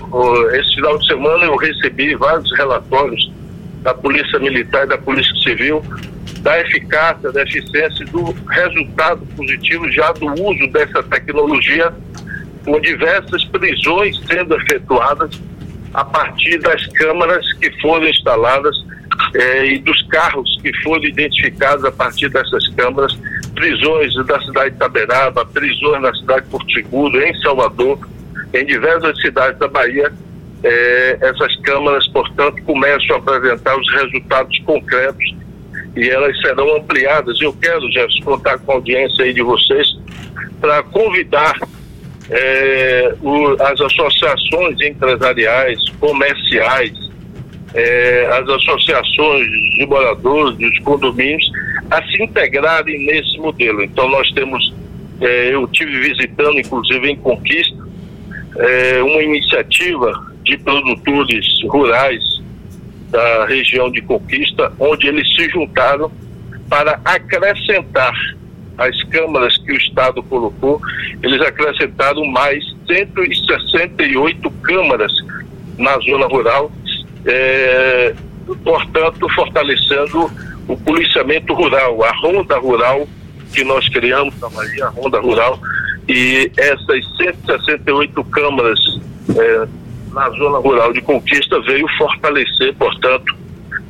esse 0.57 0.75
final 0.75 0.99
de 0.99 1.07
semana 1.07 1.45
eu 1.45 1.55
recebi 1.57 2.17
vários 2.17 2.51
relatórios 2.59 3.31
da 3.83 3.95
Polícia 3.95 4.37
Militar 4.41 4.85
e 4.85 4.89
da 4.89 4.99
Polícia 4.99 5.35
Civil 5.37 5.81
da 6.41 6.61
eficácia, 6.61 7.31
da 7.31 7.43
eficiência 7.43 8.05
do 8.07 8.35
resultado 8.49 9.25
positivo 9.37 9.91
já 9.93 10.11
do 10.13 10.27
uso 10.27 10.67
dessa 10.73 11.03
tecnologia, 11.05 11.93
com 12.65 12.81
diversas 12.81 13.45
prisões 13.45 14.21
sendo 14.27 14.57
efetuadas 14.57 15.41
a 15.95 16.05
partir 16.05 16.59
das 16.59 16.85
câmaras 16.89 17.47
que 17.55 17.71
foram 17.81 18.09
instaladas 18.09 18.75
eh, 19.35 19.67
e 19.67 19.79
dos 19.79 20.03
carros 20.09 20.59
que 20.63 20.73
foram 20.83 21.05
identificados 21.05 21.85
a 21.85 21.93
partir 21.93 22.29
dessas 22.29 22.67
câmaras, 22.69 23.17
prisões 23.55 24.15
da 24.27 24.41
cidade 24.41 24.71
de 24.71 24.77
Itaberaba, 24.77 25.47
prisões 25.47 26.03
na 26.03 26.15
cidade 26.15 26.45
de 26.45 26.51
Porto 26.51 26.73
Seguro, 26.73 27.23
em 27.23 27.35
Salvador, 27.41 27.99
em 28.53 28.65
diversas 28.67 29.21
cidades 29.21 29.59
da 29.59 29.69
Bahia, 29.69 30.13
eh, 30.63 31.19
essas 31.21 31.57
câmaras, 31.63 32.07
portanto, 32.09 32.63
começam 32.65 33.17
a 33.17 33.19
apresentar 33.19 33.79
os 33.79 33.93
resultados 33.95 34.59
concretos 34.61 35.35
e 35.97 36.09
elas 36.09 36.39
serão 36.41 36.77
ampliadas. 36.77 37.41
Eu 37.41 37.53
quero, 37.55 37.91
Jefferson, 37.93 38.25
contar 38.25 38.59
com 38.59 38.73
a 38.73 38.75
audiência 38.77 39.25
aí 39.25 39.33
de 39.33 39.43
vocês 39.43 39.89
para 40.61 40.83
convidar 40.83 41.57
eh, 42.29 43.15
o, 43.23 43.57
as 43.63 43.81
associações 43.81 44.81
empresariais, 44.83 45.79
comerciais, 45.99 46.93
eh, 47.75 48.29
as 48.31 48.49
associações 48.49 49.47
de 49.77 49.87
moradores, 49.87 50.59
dos 50.59 50.79
condomínios, 50.81 51.51
a 51.91 52.03
se 52.03 52.23
integrarem 52.23 53.07
nesse 53.07 53.39
modelo. 53.39 53.83
Então 53.83 54.09
nós 54.11 54.31
temos, 54.33 54.75
eu 55.21 55.67
tive 55.69 56.01
visitando, 56.01 56.59
inclusive 56.59 57.11
em 57.11 57.17
Conquista, 57.17 57.80
uma 59.03 59.23
iniciativa 59.23 60.13
de 60.45 60.57
produtores 60.59 61.47
rurais 61.69 62.23
da 63.11 63.47
região 63.47 63.91
de 63.91 64.01
Conquista, 64.03 64.73
onde 64.79 65.09
eles 65.09 65.27
se 65.35 65.49
juntaram 65.51 66.11
para 66.69 67.01
acrescentar 67.05 68.15
as 68.79 69.03
câmaras 69.05 69.57
que 69.59 69.73
o 69.73 69.77
Estado 69.77 70.23
colocou, 70.23 70.81
eles 71.23 71.41
acrescentaram 71.43 72.25
mais 72.27 72.65
168 72.87 74.51
câmaras 74.63 75.13
na 75.77 75.99
zona 75.99 76.27
rural, 76.27 76.73
é, 77.27 78.15
portanto, 78.65 79.29
fortalecendo 79.35 80.31
o 80.67 80.77
policiamento 80.79 81.53
rural, 81.53 82.03
a 82.05 82.13
ronda 82.13 82.59
rural 82.59 83.07
que 83.53 83.65
nós 83.65 83.87
criamos 83.89 84.39
na 84.41 84.49
Bahia, 84.49 84.87
a 84.87 84.89
ronda 84.89 85.21
rural, 85.21 85.59
e 86.11 86.51
essas 86.57 87.17
168 87.17 88.25
câmaras 88.25 88.81
é, 89.37 89.69
na 90.13 90.29
zona 90.31 90.59
rural 90.59 90.93
de 90.93 91.01
Conquista 91.01 91.61
veio 91.61 91.87
fortalecer, 91.97 92.75
portanto, 92.75 93.37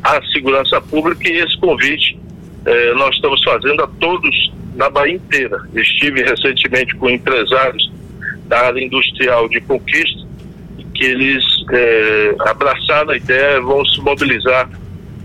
a 0.03 0.21
segurança 0.33 0.81
pública 0.83 1.29
e 1.29 1.39
esse 1.39 1.59
convite 1.59 2.19
eh, 2.67 2.95
nós 2.95 3.15
estamos 3.15 3.43
fazendo 3.43 3.83
a 3.83 3.87
todos 3.99 4.53
na 4.77 4.89
Bahia 4.91 5.15
inteira. 5.15 5.59
Estive 5.75 6.23
recentemente 6.23 6.95
com 6.97 7.09
empresários 7.09 7.91
da 8.47 8.67
área 8.67 8.85
industrial 8.85 9.49
de 9.49 9.61
Conquista 9.63 10.21
que 10.95 11.05
eles 11.05 11.43
eh, 11.73 12.35
abraçaram 12.41 13.11
a 13.11 13.17
ideia, 13.17 13.61
vão 13.63 13.85
se 13.87 14.01
mobilizar 14.03 14.69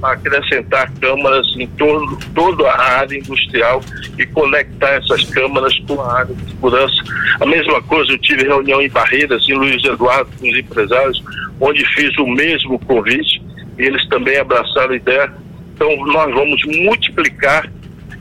acrescentar 0.01 0.91
câmaras 0.99 1.47
em 1.57 1.67
todo, 1.67 2.17
toda 2.33 2.69
a 2.69 2.99
área 2.99 3.17
industrial 3.17 3.81
e 4.17 4.25
conectar 4.27 4.91
essas 4.91 5.23
câmaras 5.25 5.77
com 5.87 5.99
a 6.01 6.19
área 6.19 6.35
de 6.35 6.51
segurança. 6.51 7.03
A 7.39 7.45
mesma 7.45 7.81
coisa, 7.83 8.11
eu 8.11 8.17
tive 8.19 8.43
reunião 8.43 8.81
em 8.81 8.89
Barreiras, 8.89 9.47
em 9.47 9.53
Luiz 9.53 9.83
Eduardo, 9.83 10.29
com 10.39 10.49
os 10.49 10.57
empresários, 10.57 11.23
onde 11.59 11.85
fiz 11.95 12.15
o 12.17 12.27
mesmo 12.27 12.79
convite 12.79 13.41
e 13.77 13.83
eles 13.83 14.07
também 14.07 14.37
abraçaram 14.37 14.91
a 14.91 14.95
ideia. 14.95 15.33
Então, 15.73 15.89
nós 16.05 16.33
vamos 16.33 16.61
multiplicar 16.83 17.69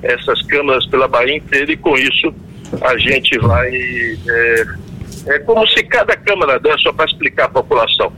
essas 0.03 0.43
câmaras 0.43 0.87
pela 0.87 1.09
Bahia 1.09 1.37
inteira 1.37 1.73
e 1.73 1.77
com 1.77 1.97
isso 1.97 2.35
a 2.81 2.97
gente 2.99 3.39
vai. 3.39 3.71
É, 3.71 4.84
é 5.27 5.39
como 5.41 5.67
se 5.69 5.83
cada 5.85 6.17
câmara 6.17 6.59
dessa, 6.59 6.79
só 6.79 6.93
para 6.93 7.07
explicar 7.07 7.47
a 7.47 7.49
população. 7.49 8.13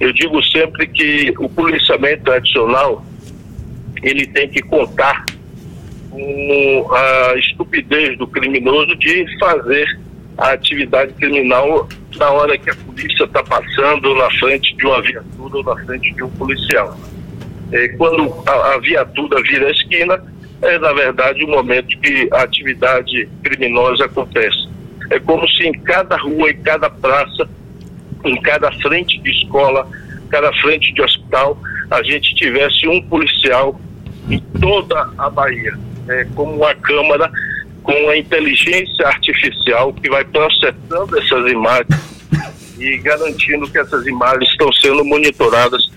Eu 0.00 0.12
digo 0.12 0.42
sempre 0.44 0.86
que 0.86 1.34
o 1.38 1.48
policiamento 1.48 2.30
adicional 2.30 3.04
ele 4.02 4.26
tem 4.26 4.48
que 4.48 4.62
contar 4.62 5.24
com 6.10 6.90
a 6.92 7.34
estupidez 7.36 8.18
do 8.18 8.26
criminoso 8.26 8.94
de 8.96 9.38
fazer 9.38 9.86
a 10.38 10.52
atividade 10.52 11.12
criminal 11.14 11.88
na 12.16 12.30
hora 12.30 12.58
que 12.58 12.70
a 12.70 12.74
polícia 12.74 13.24
está 13.24 13.42
passando 13.42 14.14
na 14.14 14.30
frente 14.32 14.76
de 14.76 14.86
uma 14.86 15.00
viatura 15.00 15.56
ou 15.56 15.64
na 15.64 15.84
frente 15.84 16.12
de 16.12 16.22
um 16.22 16.30
policial. 16.30 16.96
É, 17.70 17.88
quando 17.88 18.42
a, 18.46 18.74
a 18.74 18.78
viatura 18.78 19.42
vira 19.42 19.68
a 19.68 19.70
esquina, 19.70 20.22
é 20.62 20.78
na 20.78 20.92
verdade 20.92 21.44
o 21.44 21.48
momento 21.48 21.98
que 22.00 22.28
a 22.32 22.42
atividade 22.42 23.28
criminosa 23.42 24.04
acontece. 24.04 24.68
É 25.10 25.18
como 25.18 25.46
se 25.48 25.64
em 25.64 25.72
cada 25.72 26.16
rua, 26.16 26.50
em 26.50 26.56
cada 26.62 26.88
praça, 26.88 27.48
em 28.24 28.40
cada 28.42 28.70
frente 28.80 29.18
de 29.20 29.30
escola, 29.30 29.88
cada 30.30 30.52
frente 30.54 30.92
de 30.92 31.02
hospital, 31.02 31.58
a 31.90 32.02
gente 32.02 32.34
tivesse 32.34 32.88
um 32.88 33.02
policial 33.02 33.78
em 34.30 34.38
toda 34.60 35.10
a 35.18 35.28
Bahia, 35.28 35.76
é, 36.08 36.26
como 36.34 36.56
uma 36.56 36.74
câmara 36.74 37.30
com 37.82 38.08
a 38.08 38.16
inteligência 38.16 39.06
artificial 39.06 39.92
que 39.92 40.08
vai 40.08 40.24
processando 40.24 41.18
essas 41.18 41.50
imagens 41.50 42.12
e 42.78 42.96
garantindo 42.98 43.70
que 43.70 43.78
essas 43.78 44.06
imagens 44.06 44.48
estão 44.50 44.72
sendo 44.72 45.04
monitoradas 45.04 45.90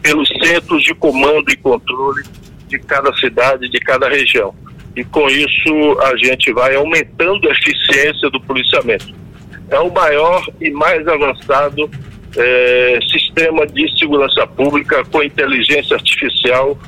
pelos 0.00 0.28
centros 0.42 0.82
de 0.82 0.94
comando 0.94 1.50
e 1.50 1.56
controle 1.56 2.22
de 2.68 2.78
cada 2.78 3.14
cidade, 3.16 3.68
de 3.68 3.78
cada 3.80 4.08
região. 4.08 4.54
E 4.96 5.04
com 5.04 5.26
isso 5.28 6.00
a 6.02 6.16
gente 6.16 6.52
vai 6.52 6.74
aumentando 6.74 7.48
a 7.48 7.52
eficiência 7.52 8.28
do 8.30 8.40
policiamento. 8.40 9.14
É 9.70 9.78
o 9.78 9.92
maior 9.92 10.46
e 10.60 10.70
mais 10.70 11.06
avançado 11.08 11.90
é, 12.36 12.98
sistema 13.10 13.66
de 13.66 13.98
segurança 13.98 14.46
pública 14.46 15.04
com 15.04 15.22
inteligência 15.22 15.96
artificial 15.96 16.78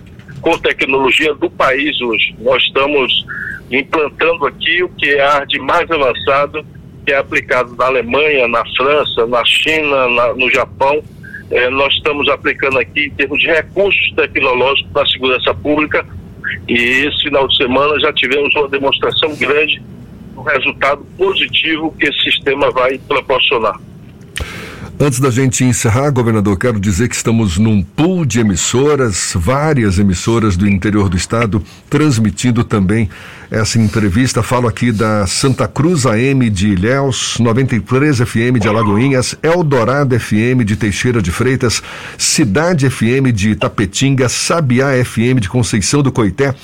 com 0.45 0.59
tecnologia 0.59 1.35
do 1.35 1.49
país 1.49 1.99
hoje. 2.03 2.35
Nós 2.39 2.63
estamos 2.63 3.25
implantando 3.71 4.47
aqui 4.47 4.83
o 4.83 4.91
que 4.91 5.09
é 5.09 5.23
a 5.23 5.37
arte 5.37 5.59
mais 5.59 5.91
avançado, 5.91 6.65
que 7.07 7.13
é 7.13 7.17
aplicado 7.17 7.75
na 7.77 7.87
Alemanha, 7.87 8.47
na 8.47 8.63
França, 8.77 9.27
na 9.27 9.43
China, 9.47 10.09
na, 10.11 10.35
no 10.35 10.51
Japão. 10.51 11.03
É, 11.51 11.71
nós 11.71 11.95
estamos 11.95 12.29
aplicando 12.29 12.79
aqui 12.79 13.07
em 13.07 13.11
termos 13.11 13.41
de 13.41 13.47
recursos 13.47 14.13
tecnológicos 14.15 14.93
para 14.93 15.03
a 15.03 15.07
segurança 15.07 15.55
pública 15.55 16.07
e 16.69 17.07
esse 17.07 17.23
final 17.23 17.47
de 17.49 17.57
semana 17.57 17.99
já 18.01 18.13
tivemos 18.13 18.55
uma 18.55 18.69
demonstração 18.69 19.35
grande 19.37 19.83
do 20.35 20.43
resultado 20.43 21.05
positivo 21.17 21.95
que 21.99 22.07
esse 22.07 22.19
sistema 22.25 22.71
vai 22.71 22.99
proporcionar. 22.99 23.79
Antes 24.99 25.19
da 25.19 25.29
gente 25.29 25.65
encerrar, 25.65 26.11
governador, 26.11 26.57
quero 26.57 26.79
dizer 26.79 27.09
que 27.09 27.17
estamos 27.17 27.59
num 27.59 27.83
pool 27.83 28.25
de 28.25 28.39
emissoras, 28.39 29.33
várias 29.35 29.99
emissoras 29.99 30.57
do 30.57 30.69
interior 30.69 31.09
do 31.09 31.17
estado, 31.17 31.61
transmitindo 31.91 32.63
também 32.63 33.11
essa 33.51 33.77
entrevista. 33.77 34.41
Falo 34.41 34.69
aqui 34.69 34.93
da 34.93 35.27
Santa 35.27 35.67
Cruz 35.67 36.07
AM 36.07 36.49
de 36.49 36.69
Ilhéus, 36.69 37.39
93 37.41 38.19
FM 38.19 38.61
de 38.61 38.69
Alagoinhas, 38.69 39.35
Eldorado 39.43 40.19
FM 40.19 40.63
de 40.65 40.77
Teixeira 40.77 41.21
de 41.21 41.33
Freitas, 41.33 41.83
Cidade 42.17 42.89
FM 42.89 43.33
de 43.35 43.57
Tapetinga, 43.57 44.29
Sabiá 44.29 44.93
FM 45.05 45.41
de 45.41 45.49
Conceição 45.49 46.03
do 46.03 46.13
Coité 46.13 46.55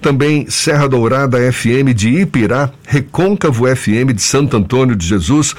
também 0.00 0.50
Serra 0.50 0.88
Dourada 0.88 1.38
FM 1.52 1.94
de 1.94 2.08
Ipirá, 2.08 2.70
Recôncavo 2.84 3.64
FM 3.68 4.12
de 4.12 4.20
Santo 4.20 4.56
Antônio 4.56 4.96
de 4.96 5.06
Jesus, 5.06 5.54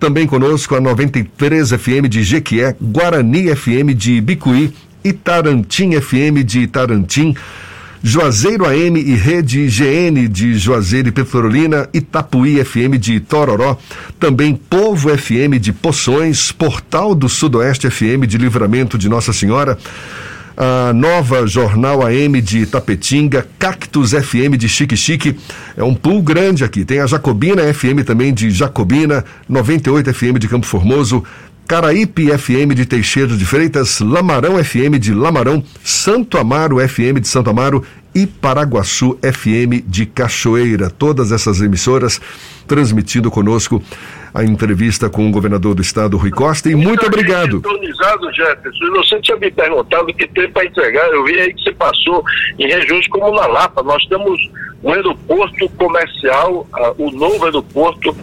também 0.00 0.26
conosco 0.26 0.74
a 0.74 0.80
93 0.80 1.72
FM 1.72 2.08
de 2.08 2.22
Jequié, 2.22 2.74
Guarani 2.80 3.54
FM 3.54 3.94
de 3.94 4.18
Bicuí, 4.18 4.72
Itarantim 5.04 5.92
FM 6.00 6.42
de 6.42 6.60
Itarantim, 6.60 7.34
Juazeiro 8.02 8.64
AM 8.64 8.98
e 8.98 9.14
Rede 9.14 9.66
GN 9.66 10.26
de 10.26 10.56
Juazeiro 10.56 11.10
e 11.10 11.12
Petrolina, 11.12 11.86
Itapuí 11.92 12.64
FM 12.64 12.96
de 12.98 13.20
Tororó, 13.20 13.76
também 14.18 14.54
Povo 14.54 15.14
FM 15.16 15.60
de 15.60 15.70
Poções, 15.70 16.50
Portal 16.50 17.14
do 17.14 17.28
Sudoeste 17.28 17.90
FM 17.90 18.24
de 18.26 18.38
Livramento 18.38 18.96
de 18.96 19.06
Nossa 19.06 19.34
Senhora, 19.34 19.76
a 20.62 20.92
nova 20.92 21.46
Jornal 21.46 22.06
AM 22.06 22.38
de 22.38 22.66
Tapetinga, 22.66 23.48
Cactus 23.58 24.10
FM 24.10 24.58
de 24.58 24.68
Chique 24.68 24.94
Chique, 24.94 25.34
é 25.74 25.82
um 25.82 25.94
pool 25.94 26.22
grande 26.22 26.62
aqui. 26.62 26.84
Tem 26.84 27.00
a 27.00 27.06
Jacobina 27.06 27.62
FM 27.72 28.04
também 28.04 28.34
de 28.34 28.50
Jacobina, 28.50 29.24
98 29.48 30.12
FM 30.12 30.36
de 30.38 30.48
Campo 30.48 30.66
Formoso, 30.66 31.24
Caraípe 31.66 32.26
FM 32.36 32.74
de 32.74 32.84
Teixeira 32.84 33.34
de 33.34 33.46
Freitas, 33.46 34.00
Lamarão 34.00 34.62
FM 34.62 34.98
de 35.00 35.14
Lamarão, 35.14 35.64
Santo 35.82 36.36
Amaro 36.36 36.76
FM 36.86 37.20
de 37.22 37.28
Santo 37.28 37.48
Amaro 37.48 37.82
e 38.14 38.26
Paraguaçu 38.26 39.18
FM 39.22 39.82
de 39.86 40.04
Cachoeira. 40.04 40.90
Todas 40.90 41.32
essas 41.32 41.62
emissoras 41.62 42.20
transmitindo 42.66 43.30
conosco 43.30 43.82
a 44.32 44.44
entrevista 44.44 45.08
com 45.08 45.28
o 45.28 45.30
governador 45.30 45.74
do 45.74 45.82
estado, 45.82 46.16
Rui 46.16 46.30
Costa, 46.30 46.70
e 46.70 46.74
muito 46.74 47.06
obrigado. 47.06 47.56
Sintonizado, 47.56 48.32
Jefferson. 48.32 48.90
Você 48.96 49.20
tinha 49.20 49.36
me 49.36 49.50
perguntado 49.50 50.04
o 50.04 50.14
que 50.14 50.26
tem 50.28 50.50
para 50.50 50.64
entregar. 50.64 51.08
Eu 51.08 51.24
vi 51.24 51.40
aí 51.40 51.52
que 51.54 51.62
você 51.62 51.72
passou 51.72 52.24
em 52.58 52.66
regiões 52.66 53.06
como 53.08 53.34
na 53.34 53.46
Lapa. 53.46 53.82
Nós 53.82 54.04
temos 54.06 54.40
um 54.82 54.92
aeroporto 54.92 55.68
comercial, 55.70 56.66
uh, 56.72 56.94
o 57.04 57.10
novo 57.10 57.44
aeroporto 57.44 58.16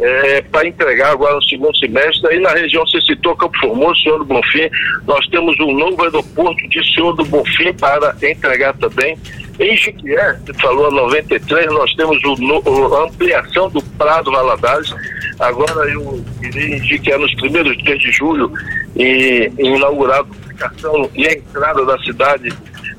é, 0.00 0.42
para 0.42 0.66
entregar 0.66 1.10
agora 1.10 1.34
no 1.34 1.42
segundo 1.42 1.76
semestre. 1.76 2.32
Aí 2.32 2.40
na 2.40 2.50
região 2.50 2.86
você 2.86 3.00
citou 3.00 3.36
Campo 3.36 3.58
Formoso, 3.58 4.00
Senhor 4.00 4.18
do 4.18 4.24
Bonfim, 4.24 4.70
nós 5.06 5.26
temos 5.28 5.58
um 5.60 5.72
novo 5.72 6.02
aeroporto 6.02 6.68
de 6.68 6.94
Senhor 6.94 7.14
do 7.14 7.24
Bonfim 7.24 7.72
para 7.74 8.14
entregar 8.22 8.74
também. 8.74 9.18
Em 9.58 9.76
Jiquié, 9.76 10.38
você 10.44 10.54
falou 10.54 10.86
a 10.86 10.90
93, 10.90 11.66
nós 11.72 11.92
temos 11.94 12.18
o, 12.24 12.94
a 12.94 13.04
ampliação 13.04 13.68
do 13.70 13.82
Prado 13.82 14.30
Valadares. 14.30 14.94
Agora 15.40 15.88
eu 15.90 16.24
irei 16.42 16.74
em 16.74 16.84
Jiquié 16.84 17.18
nos 17.18 17.34
primeiros 17.34 17.76
dias 17.78 17.98
de 17.98 18.12
julho 18.12 18.52
e, 18.96 19.50
e 19.58 19.66
inaugurar 19.66 20.20
a 20.20 20.70
e 21.14 21.26
a 21.26 21.32
entrada 21.32 21.84
da 21.84 21.98
cidade 21.98 22.52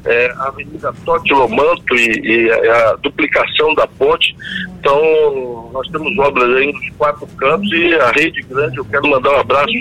é, 0.05 0.31
a 0.37 0.47
Avenida 0.47 0.93
Totti 1.05 1.33
Lomanto 1.33 1.95
e, 1.95 2.19
e 2.19 2.51
a, 2.51 2.95
duplicação 3.01 3.73
da 3.75 3.87
ponte. 3.87 4.35
Então, 4.79 5.69
nós 5.73 5.87
temos 5.89 6.17
obras 6.17 6.55
aí 6.55 6.71
nos 6.71 6.89
quatro 6.97 7.27
cantos 7.37 7.69
e 7.71 7.93
a 7.95 8.11
rede 8.11 8.41
grande, 8.43 8.77
eu 8.77 8.85
quero 8.85 9.07
mandar 9.09 9.31
um 9.31 9.39
abraço 9.39 9.71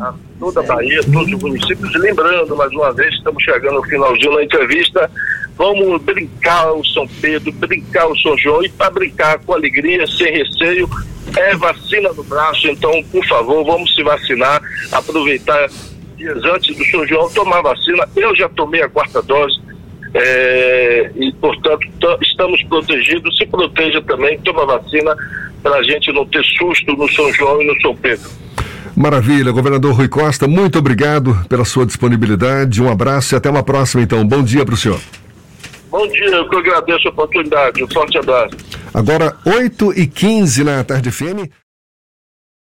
a 0.00 0.14
toda 0.38 0.60
a 0.60 0.62
Bahia, 0.62 1.00
todos 1.04 1.32
os 1.32 1.42
municípios. 1.42 1.94
E 1.94 1.98
lembrando, 1.98 2.56
mais 2.56 2.72
uma 2.72 2.92
vez, 2.92 3.14
estamos 3.14 3.42
chegando 3.42 3.76
ao 3.76 3.84
finalzinho 3.84 4.34
da 4.36 4.44
entrevista. 4.44 5.10
Vamos 5.56 6.02
brincar 6.02 6.72
o 6.72 6.84
São 6.84 7.06
Pedro, 7.06 7.52
brincar 7.52 8.06
o 8.08 8.18
São 8.18 8.36
João 8.36 8.64
e 8.64 8.68
para 8.68 8.90
brincar 8.90 9.38
com 9.38 9.54
alegria, 9.54 10.06
sem 10.06 10.32
receio, 10.32 10.88
é 11.36 11.54
vacina 11.56 12.12
no 12.12 12.24
braço. 12.24 12.68
Então, 12.68 13.02
por 13.04 13.24
favor, 13.26 13.64
vamos 13.64 13.94
se 13.94 14.02
vacinar, 14.02 14.60
aproveitar 14.90 15.68
dias 16.16 16.44
antes 16.44 16.76
do 16.76 16.84
São 16.86 17.06
João 17.06 17.30
tomar 17.30 17.62
vacina. 17.62 18.08
Eu 18.16 18.34
já 18.34 18.48
tomei 18.48 18.82
a 18.82 18.88
quarta 18.88 19.22
dose. 19.22 19.62
É, 20.16 21.10
e, 21.16 21.32
portanto, 21.34 21.86
estamos 22.22 22.62
protegidos. 22.64 23.36
Se 23.36 23.46
proteja 23.46 24.00
também, 24.02 24.38
toma 24.40 24.64
vacina 24.64 25.16
para 25.62 25.76
a 25.76 25.82
gente 25.82 26.12
não 26.12 26.24
ter 26.26 26.44
susto 26.44 26.92
no 26.92 27.10
São 27.10 27.32
João 27.32 27.60
e 27.62 27.66
no 27.66 27.80
São 27.80 27.96
Pedro. 27.96 28.30
Maravilha, 28.96 29.50
governador 29.50 29.94
Rui 29.94 30.08
Costa, 30.08 30.46
muito 30.46 30.78
obrigado 30.78 31.44
pela 31.48 31.64
sua 31.64 31.84
disponibilidade. 31.84 32.80
Um 32.80 32.88
abraço 32.88 33.34
e 33.34 33.36
até 33.36 33.50
uma 33.50 33.62
próxima, 33.62 34.02
então. 34.02 34.24
Bom 34.26 34.42
dia 34.42 34.64
para 34.64 34.74
o 34.74 34.76
senhor. 34.76 35.00
Bom 35.90 36.06
dia, 36.08 36.26
eu 36.26 36.48
que 36.48 36.56
agradeço 36.56 37.08
a 37.08 37.10
oportunidade. 37.10 37.82
Um 37.82 37.88
forte 37.88 38.18
abraço. 38.18 38.56
Agora, 38.92 39.36
8 39.44 39.92
e 39.98 40.06
15 40.06 40.64
na 40.64 40.84
tarde 40.84 41.10
FM. 41.10 41.50